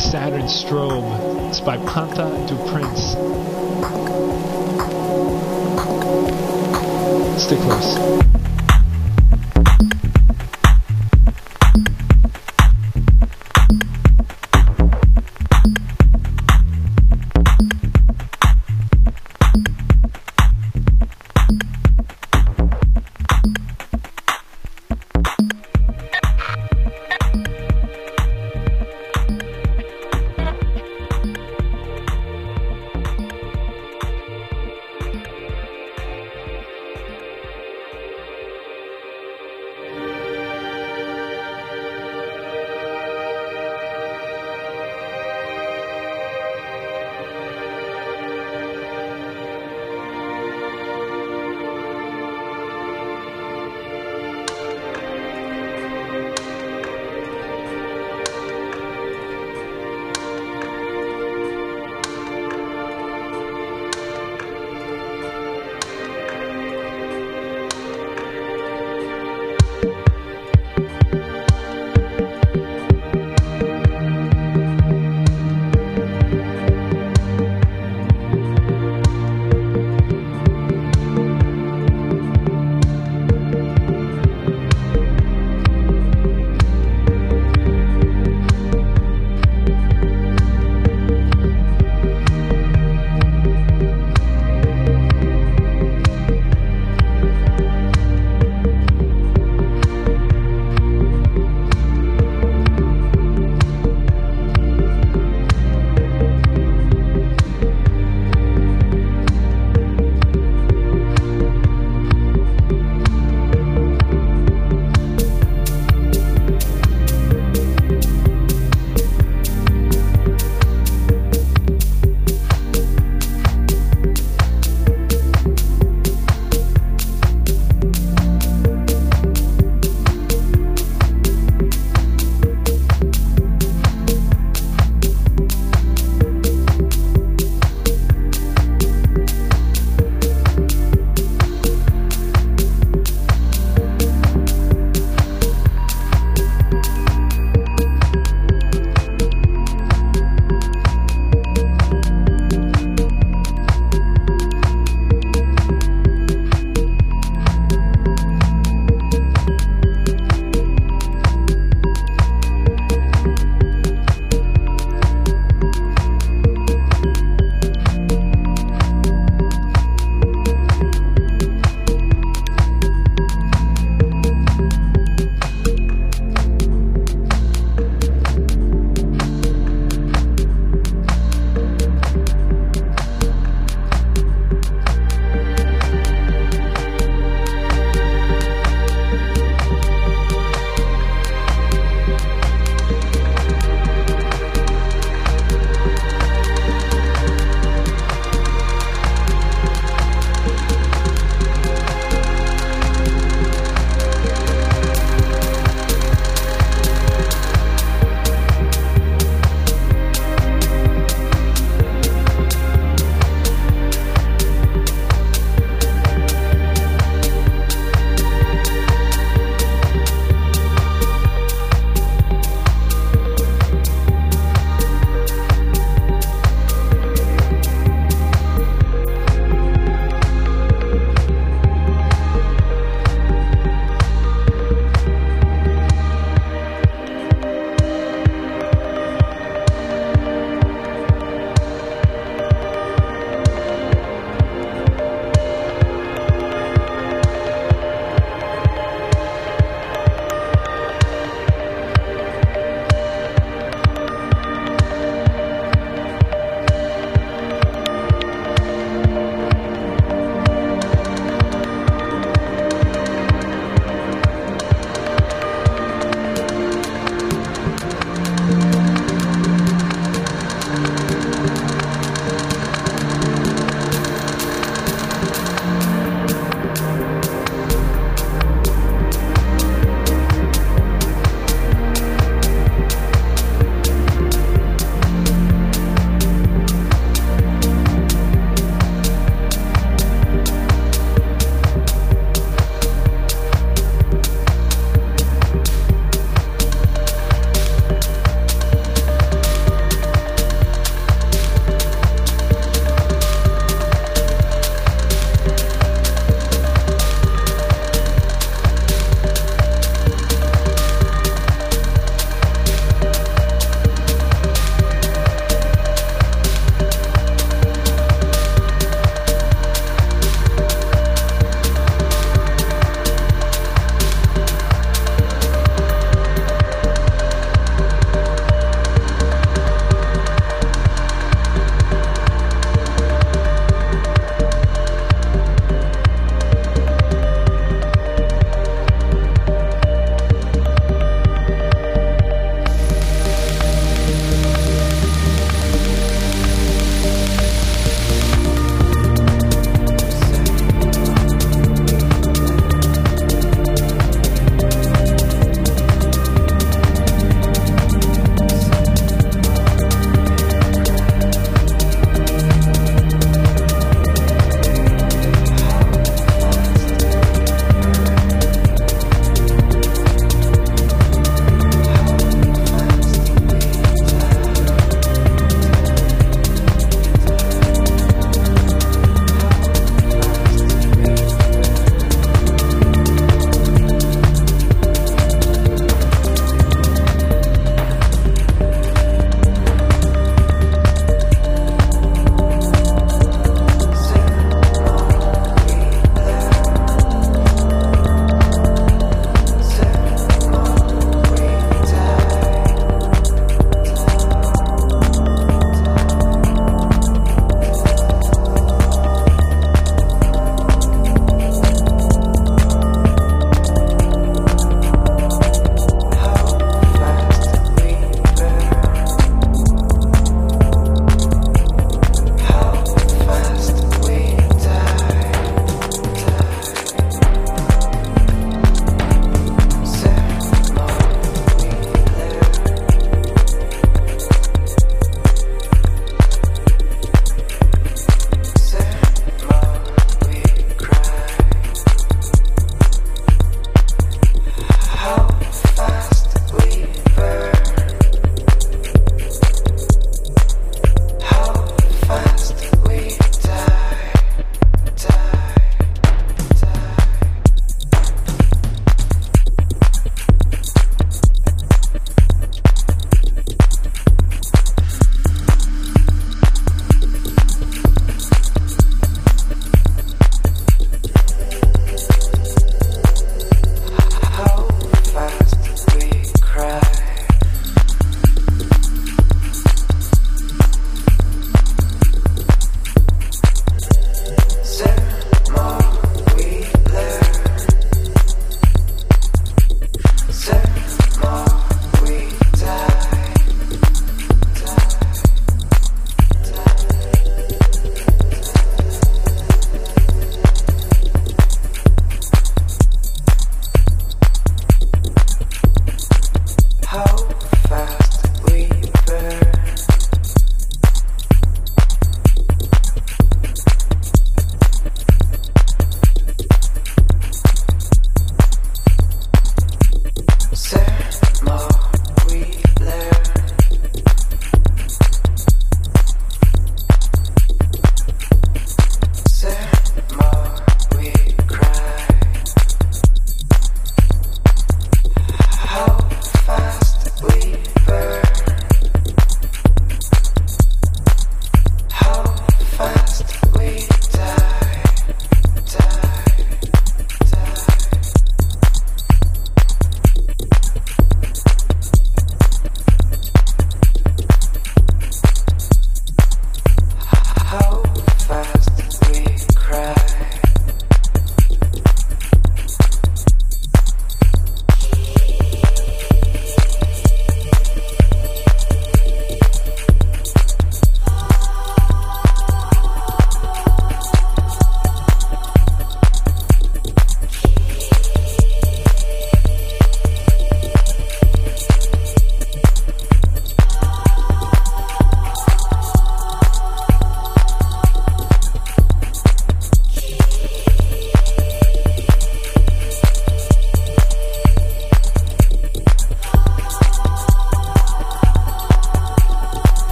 Saturn 0.00 0.46
Strobe. 0.48 1.50
It's 1.50 1.60
by 1.60 1.76
Pantha 1.76 2.48
du 2.48 2.56
Prince. 2.72 3.12
Stay 7.40 7.56
close. 7.58 8.29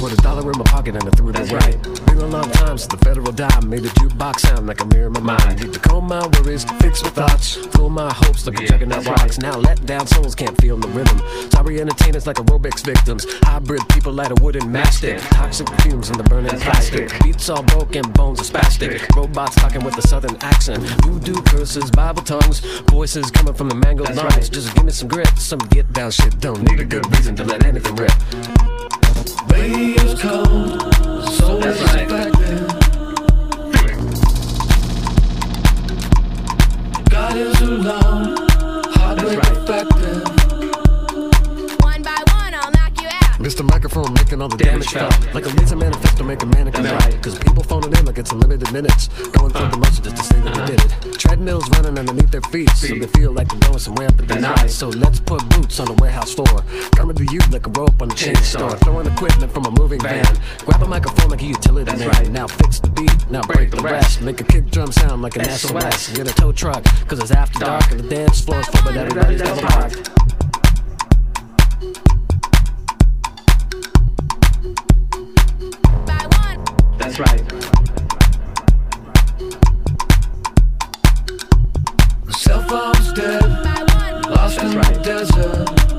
Put 0.00 0.12
a 0.14 0.16
dollar 0.16 0.50
in 0.50 0.56
my 0.58 0.64
pocket 0.64 0.96
and 0.96 1.04
I 1.04 1.10
threw 1.10 1.28
it 1.28 1.32
That's 1.34 1.50
away. 1.50 1.60
right. 1.60 2.06
Been 2.06 2.18
a 2.18 2.26
long 2.26 2.50
time 2.52 2.78
since 2.78 2.86
the 2.86 2.96
federal 3.04 3.32
dime 3.32 3.68
made 3.68 3.84
a 3.84 3.88
jukebox 4.00 4.40
sound 4.40 4.66
like 4.66 4.80
a 4.80 4.86
mirror 4.86 5.08
in 5.08 5.12
my 5.12 5.20
mind. 5.36 5.60
Need 5.60 5.74
to 5.74 5.78
calm 5.78 6.06
my 6.08 6.26
worries, 6.28 6.64
fix 6.80 7.02
my 7.02 7.10
thoughts, 7.10 7.56
fill 7.76 7.90
my 7.90 8.10
hopes 8.10 8.46
like 8.46 8.58
a 8.58 8.62
Yeah, 8.62 8.68
juggernaut 8.70 9.04
that's 9.04 9.20
rocks. 9.22 9.38
Now 9.38 9.56
let 9.58 9.84
down 9.84 10.06
souls 10.06 10.34
can't 10.34 10.58
feel 10.62 10.78
the 10.78 10.88
rhythm. 10.88 11.18
Sorry 11.50 11.80
entertainers 11.82 12.26
like 12.26 12.36
aerobics 12.36 12.82
victims. 12.84 13.26
Hybrid 13.42 13.86
people 13.90 14.12
light 14.12 14.30
a 14.30 14.42
wooden 14.42 14.62
matchstick. 14.72 15.20
Toxic 15.36 15.68
fumes 15.82 16.08
in 16.08 16.16
the 16.16 16.24
burning 16.24 16.58
plastic. 16.60 17.12
Beats 17.22 17.50
all 17.50 17.62
broken, 17.62 18.02
bones 18.12 18.40
are 18.40 18.44
spastic. 18.58 19.06
Robots 19.14 19.54
talking 19.56 19.84
with 19.84 19.98
a 19.98 20.08
southern 20.08 20.36
accent. 20.40 20.82
Voodoo 21.04 21.34
curses, 21.42 21.90
Bible 21.90 22.22
tongues, 22.22 22.60
voices 22.90 23.30
coming 23.30 23.52
from 23.52 23.68
the 23.68 23.74
mangled 23.74 24.08
That's 24.08 24.18
lungs. 24.18 24.34
right. 24.34 24.50
Just 24.50 24.74
give 24.74 24.84
me 24.86 24.92
some 24.92 25.08
grit, 25.08 25.28
some 25.36 25.58
get 25.68 25.92
down 25.92 26.10
shit. 26.10 26.40
Don't 26.40 26.62
need 26.62 26.80
a 26.80 26.86
good 26.86 27.04
reason 27.14 27.36
to 27.36 27.44
let 27.44 27.64
anything 27.66 27.94
rip. 27.96 28.12
Radio's 29.48 30.20
cold, 30.20 30.80
soul 31.32 31.64
is 31.64 31.82
right. 31.82 32.10
affected. 32.10 32.66
God 37.10 37.36
is 37.36 37.60
long, 37.62 38.36
heartbreak 38.94 39.38
affected. 39.38 40.22
One 40.26 40.39
Mr. 43.40 43.64
Microphone 43.64 44.12
making 44.12 44.42
all 44.42 44.48
the 44.48 44.56
damage, 44.56 44.92
Damage 44.92 45.12
felt. 45.16 45.34
Like 45.34 45.46
a 45.46 45.48
laser 45.56 45.74
manifesto 45.76 46.24
making 46.24 46.50
mannequins 46.50 46.86
That's 46.90 47.04
out. 47.06 47.12
right. 47.12 47.22
Cause 47.22 47.38
people 47.38 47.62
phoning 47.64 47.92
in 47.96 48.04
like 48.04 48.18
it's 48.18 48.30
unlimited 48.32 48.70
minutes. 48.70 49.08
Going 49.32 49.50
through 49.50 49.68
the 49.70 49.78
motions 49.78 50.00
just 50.00 50.16
to 50.18 50.22
say 50.22 50.40
that 50.40 50.54
they 50.54 50.76
did 50.76 50.84
it. 50.84 51.18
Treadmills 51.18 51.68
running 51.70 51.98
underneath 51.98 52.30
their 52.30 52.42
feet. 52.52 52.68
So 52.70 52.88
they 52.94 53.06
feel 53.06 53.32
like 53.32 53.48
they're 53.48 53.60
going 53.60 53.78
somewhere 53.78 54.08
up 54.08 54.18
in 54.20 54.26
the 54.26 54.34
night. 54.40 54.56
right. 54.58 54.70
So 54.70 54.88
let's 54.90 55.20
put 55.20 55.40
boots 55.56 55.80
on 55.80 55.86
the 55.86 55.94
warehouse 55.94 56.34
floor. 56.34 56.52
Coming 56.96 57.16
to 57.16 57.24
you 57.32 57.40
like 57.50 57.66
a 57.66 57.70
rope 57.70 58.00
on 58.02 58.10
a 58.10 58.14
chain 58.14 58.36
store. 58.36 58.76
Throwing 58.84 59.06
equipment 59.06 59.50
from 59.52 59.64
a 59.64 59.70
moving 59.70 60.00
van. 60.00 60.22
Van. 60.24 60.42
Grab 60.66 60.82
a 60.82 60.86
microphone 60.88 61.30
like 61.30 61.40
a 61.40 61.46
utility 61.46 61.84
That's 61.90 62.00
man. 62.00 62.08
right. 62.10 62.30
Now 62.30 62.46
fix 62.46 62.78
the 62.78 62.90
beat. 62.90 63.30
Now 63.30 63.40
break, 63.42 63.70
the 63.70 63.80
rest. 63.80 64.20
Make 64.20 64.40
a 64.42 64.44
kick 64.44 64.70
drum 64.70 64.92
sound 64.92 65.22
like 65.22 65.36
an 65.36 65.44
SOS. 65.46 65.70
SOS. 65.72 66.16
Get 66.16 66.28
a 66.30 66.34
tow 66.34 66.52
truck. 66.52 66.84
Cause 67.08 67.18
it's 67.18 67.30
after 67.30 67.58
dark, 67.60 67.80
Dark. 67.80 67.92
and 67.92 68.00
the 68.00 68.08
dance 68.08 68.42
floor's 68.42 68.66
full, 68.66 68.82
but 68.84 68.96
everybody's 68.96 69.40
parked. 69.62 70.10
That's 77.00 77.18
right. 77.18 77.40
Cell 82.30 82.62
phone's 82.68 83.12
dead. 83.14 83.42
Lost 84.28 84.58
That's 84.58 84.62
in 84.62 84.78
right. 84.78 84.94
the 84.94 85.00
desert. 85.02 85.89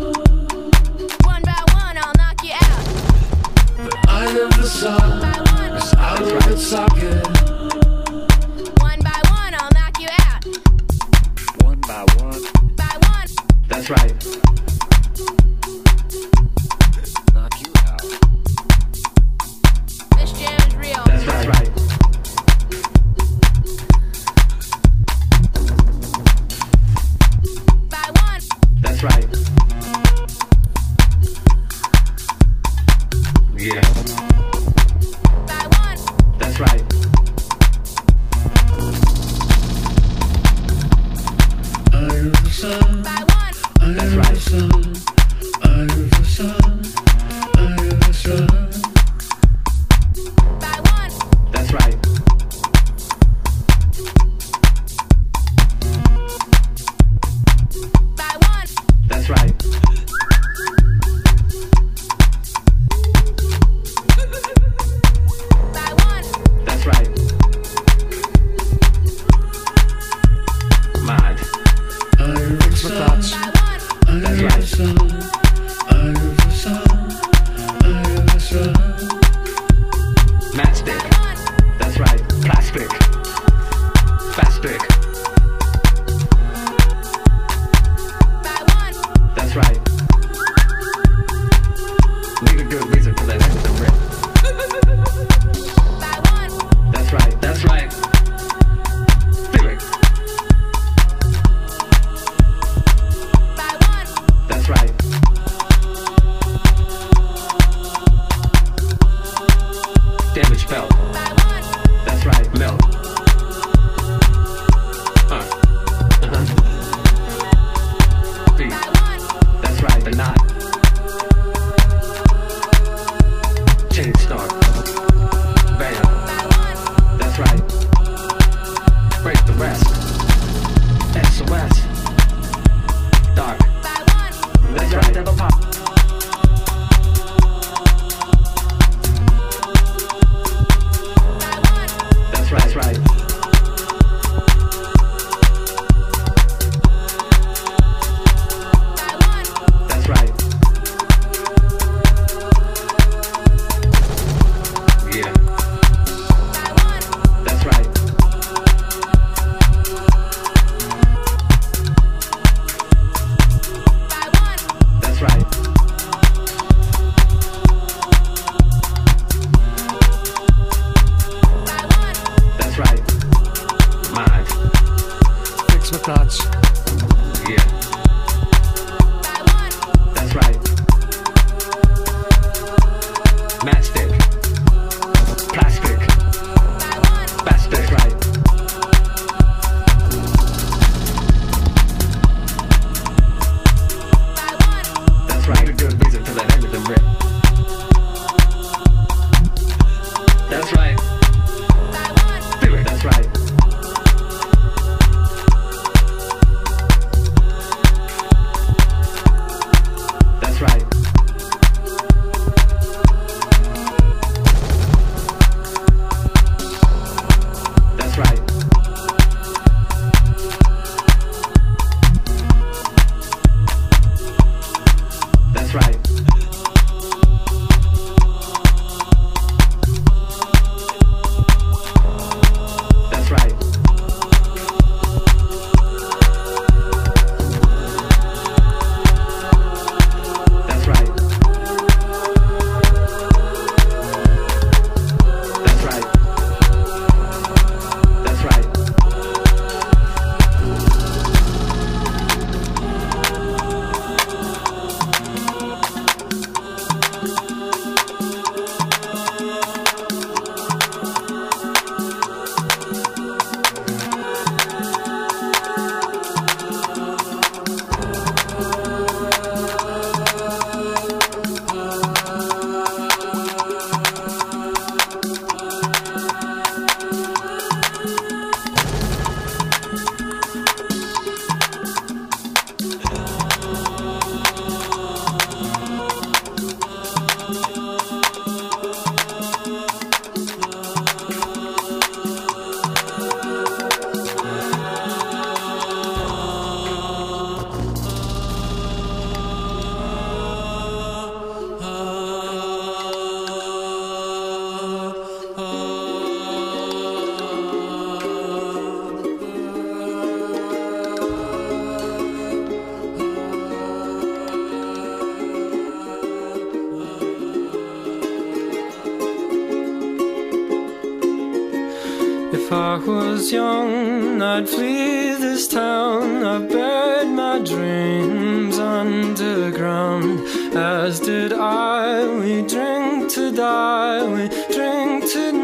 Was 323.06 323.52
young, 323.52 324.42
I'd 324.42 324.70
flee 324.70 325.34
this 325.36 325.68
town. 325.68 326.44
I've 326.44 326.70
buried 326.70 327.30
my 327.30 327.60
dreams 327.60 328.78
underground, 328.78 330.40
as 330.76 331.20
did 331.20 331.54
I. 331.54 332.28
We 332.40 332.62
drink 332.68 333.32
to 333.34 333.52
die, 333.52 334.24
we 334.28 334.48
drink 334.74 335.32
tonight. 335.32 335.61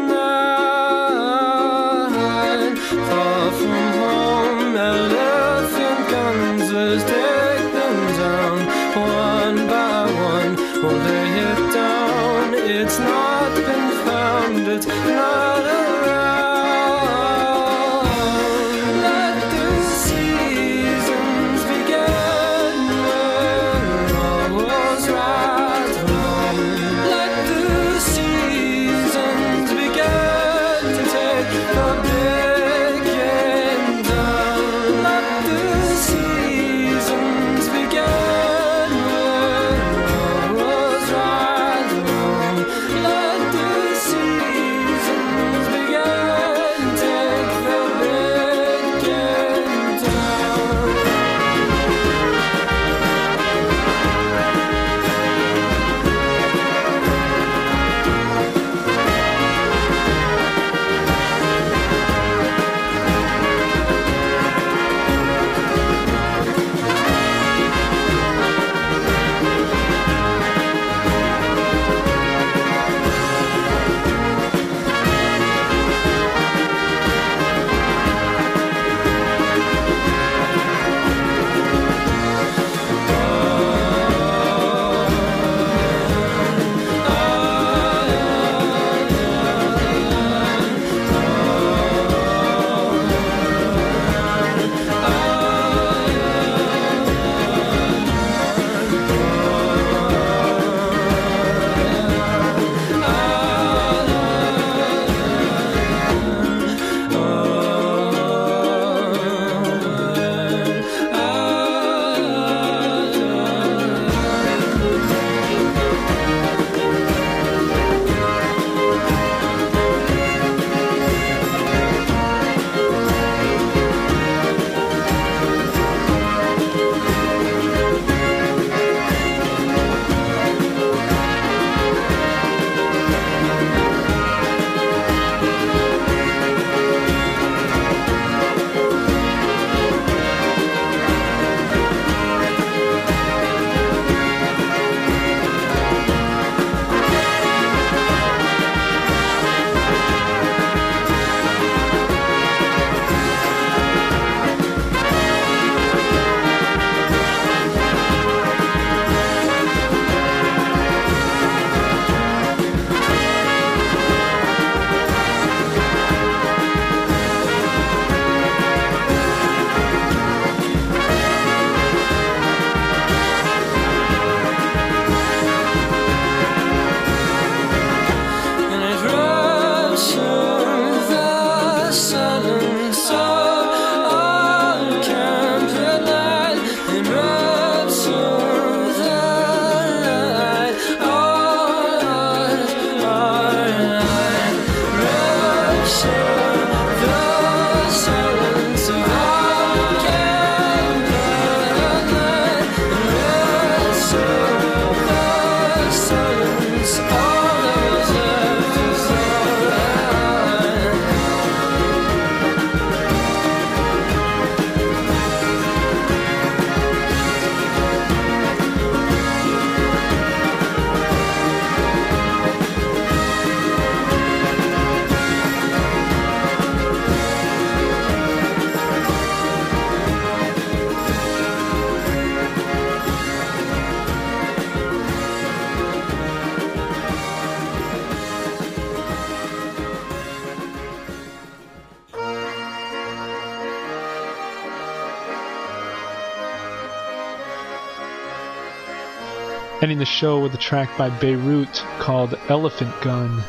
The 249.98 250.04
show 250.04 250.38
with 250.38 250.54
a 250.54 250.58
track 250.58 250.96
by 250.96 251.10
Beirut 251.10 251.82
called 251.98 252.38
Elephant 252.48 252.94
Gun. 253.00 253.42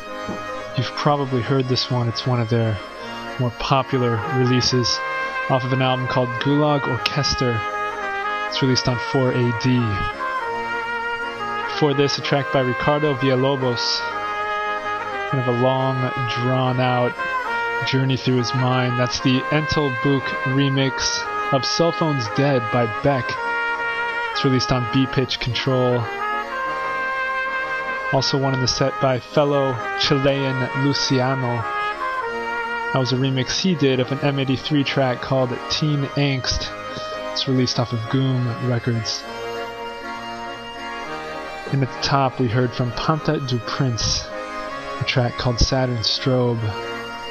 You've 0.76 0.90
probably 0.96 1.42
heard 1.42 1.68
this 1.68 1.92
one, 1.92 2.08
it's 2.08 2.26
one 2.26 2.40
of 2.40 2.50
their 2.50 2.76
more 3.38 3.52
popular 3.60 4.16
releases 4.34 4.98
off 5.48 5.62
of 5.62 5.72
an 5.72 5.80
album 5.80 6.08
called 6.08 6.28
Gulag 6.40 6.80
Orkestar. 6.80 7.56
It's 8.48 8.60
released 8.62 8.88
on 8.88 8.96
4AD. 8.96 9.64
Before 11.68 11.94
this, 11.94 12.18
a 12.18 12.20
track 12.20 12.52
by 12.52 12.62
Ricardo 12.62 13.14
Villalobos. 13.14 14.00
Kind 15.30 15.48
of 15.48 15.54
a 15.54 15.62
long, 15.62 16.10
drawn 16.42 16.80
out 16.80 17.14
journey 17.86 18.16
through 18.16 18.38
his 18.38 18.52
mind. 18.56 18.98
That's 18.98 19.20
the 19.20 19.38
Entel 19.50 19.94
Book 20.02 20.24
remix 20.46 21.22
of 21.52 21.64
Cell 21.64 21.92
Phones 21.92 22.26
Dead 22.36 22.60
by 22.72 22.86
Beck. 23.04 23.30
It's 24.32 24.44
released 24.44 24.72
on 24.72 24.82
BPitch 24.86 25.38
Control. 25.38 26.04
Also 28.12 28.36
one 28.36 28.54
in 28.54 28.60
the 28.60 28.66
set 28.66 28.92
by 29.00 29.20
fellow 29.20 29.72
Chilean 30.00 30.68
Luciano. 30.84 31.62
That 32.92 32.98
was 32.98 33.12
a 33.12 33.16
remix 33.16 33.60
he 33.60 33.76
did 33.76 34.00
of 34.00 34.10
an 34.10 34.18
M83 34.18 34.84
track 34.84 35.22
called 35.22 35.50
Teen 35.70 36.02
Angst. 36.16 36.68
It's 37.30 37.46
released 37.46 37.78
off 37.78 37.92
of 37.92 38.00
Gooom 38.10 38.68
Records. 38.68 39.22
And 41.72 41.84
at 41.84 41.88
the 41.88 42.02
top, 42.02 42.40
we 42.40 42.48
heard 42.48 42.72
from 42.72 42.90
Pantha 42.92 43.46
du 43.46 43.58
Prince, 43.60 44.26
a 44.98 45.04
track 45.06 45.38
called 45.38 45.60
Saturn 45.60 45.98
Strobe. 45.98 46.60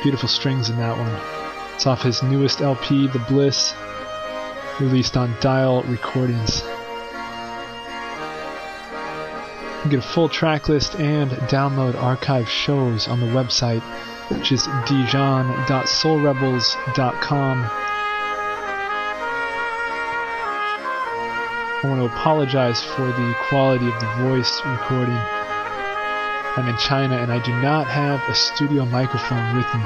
Beautiful 0.02 0.30
strings 0.30 0.70
in 0.70 0.78
that 0.78 0.98
one. 0.98 1.74
It's 1.76 1.88
off 1.88 2.04
his 2.04 2.24
newest 2.24 2.62
LP, 2.62 3.08
This 3.08 3.20
Bliss, 3.28 3.76
released 4.80 5.18
on 5.18 5.36
Dial 5.42 5.84
Recordings. 5.84 6.64
You 9.84 9.90
get 9.92 10.00
a 10.00 10.02
full 10.02 10.28
track 10.28 10.68
list 10.68 10.96
and 10.96 11.32
download 11.48 11.96
archive 11.96 12.50
shows 12.50 13.08
on 13.08 13.22
the 13.22 13.28
website, 13.28 13.82
which 14.30 14.52
is 14.52 14.68
dijon.soulrebels.com. 14.86 17.72
I 21.82 21.88
want 21.88 22.02
to 22.02 22.08
apologize 22.08 22.84
for 22.84 23.08
the 23.08 23.36
quality 23.48 23.88
of 23.88 23.98
the 24.02 24.08
voice 24.28 24.60
recording. 24.66 25.16
I'm 25.16 26.68
in 26.68 26.76
China 26.76 27.16
and 27.16 27.32
I 27.32 27.40
do 27.40 27.54
not 27.62 27.88
have 27.88 28.22
a 28.28 28.36
studio 28.36 28.86
microphone 28.86 29.56
with 29.56 29.74
me. 29.74 29.86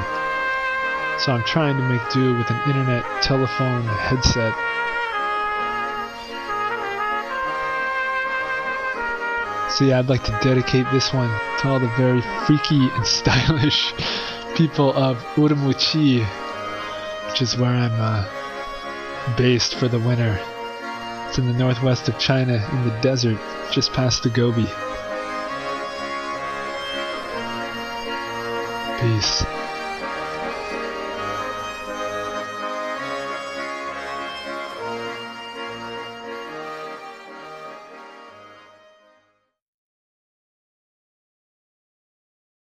So 1.19 1.33
I'm 1.33 1.43
trying 1.43 1.77
to 1.77 1.87
make 1.87 2.01
do 2.09 2.35
with 2.35 2.49
an 2.49 2.59
internet 2.67 3.05
telephone 3.21 3.83
headset. 3.83 4.55
So 9.75 9.85
yeah, 9.85 9.97
I'd 9.97 10.07
like 10.07 10.23
to 10.25 10.39
dedicate 10.43 10.85
this 10.91 11.11
one 11.11 11.29
to 11.59 11.67
all 11.67 11.79
the 11.79 11.91
very 11.97 12.21
freaky 12.45 12.89
and 12.91 13.05
stylish 13.19 13.91
people 14.55 14.93
of 14.93 15.17
Urumqi, 15.35 16.23
which 17.27 17.41
is 17.41 17.57
where 17.57 17.71
I'm 17.71 17.91
uh, 17.99 19.35
based 19.35 19.73
for 19.75 19.87
the 19.87 19.97
winter. 19.97 20.39
It's 21.27 21.39
in 21.39 21.47
the 21.47 21.53
northwest 21.53 22.07
of 22.07 22.19
China 22.19 22.63
in 22.71 22.87
the 22.87 22.95
desert, 23.01 23.39
just 23.71 23.91
past 23.93 24.21
the 24.21 24.29
Gobi. 24.29 24.67
Peace. 29.01 29.62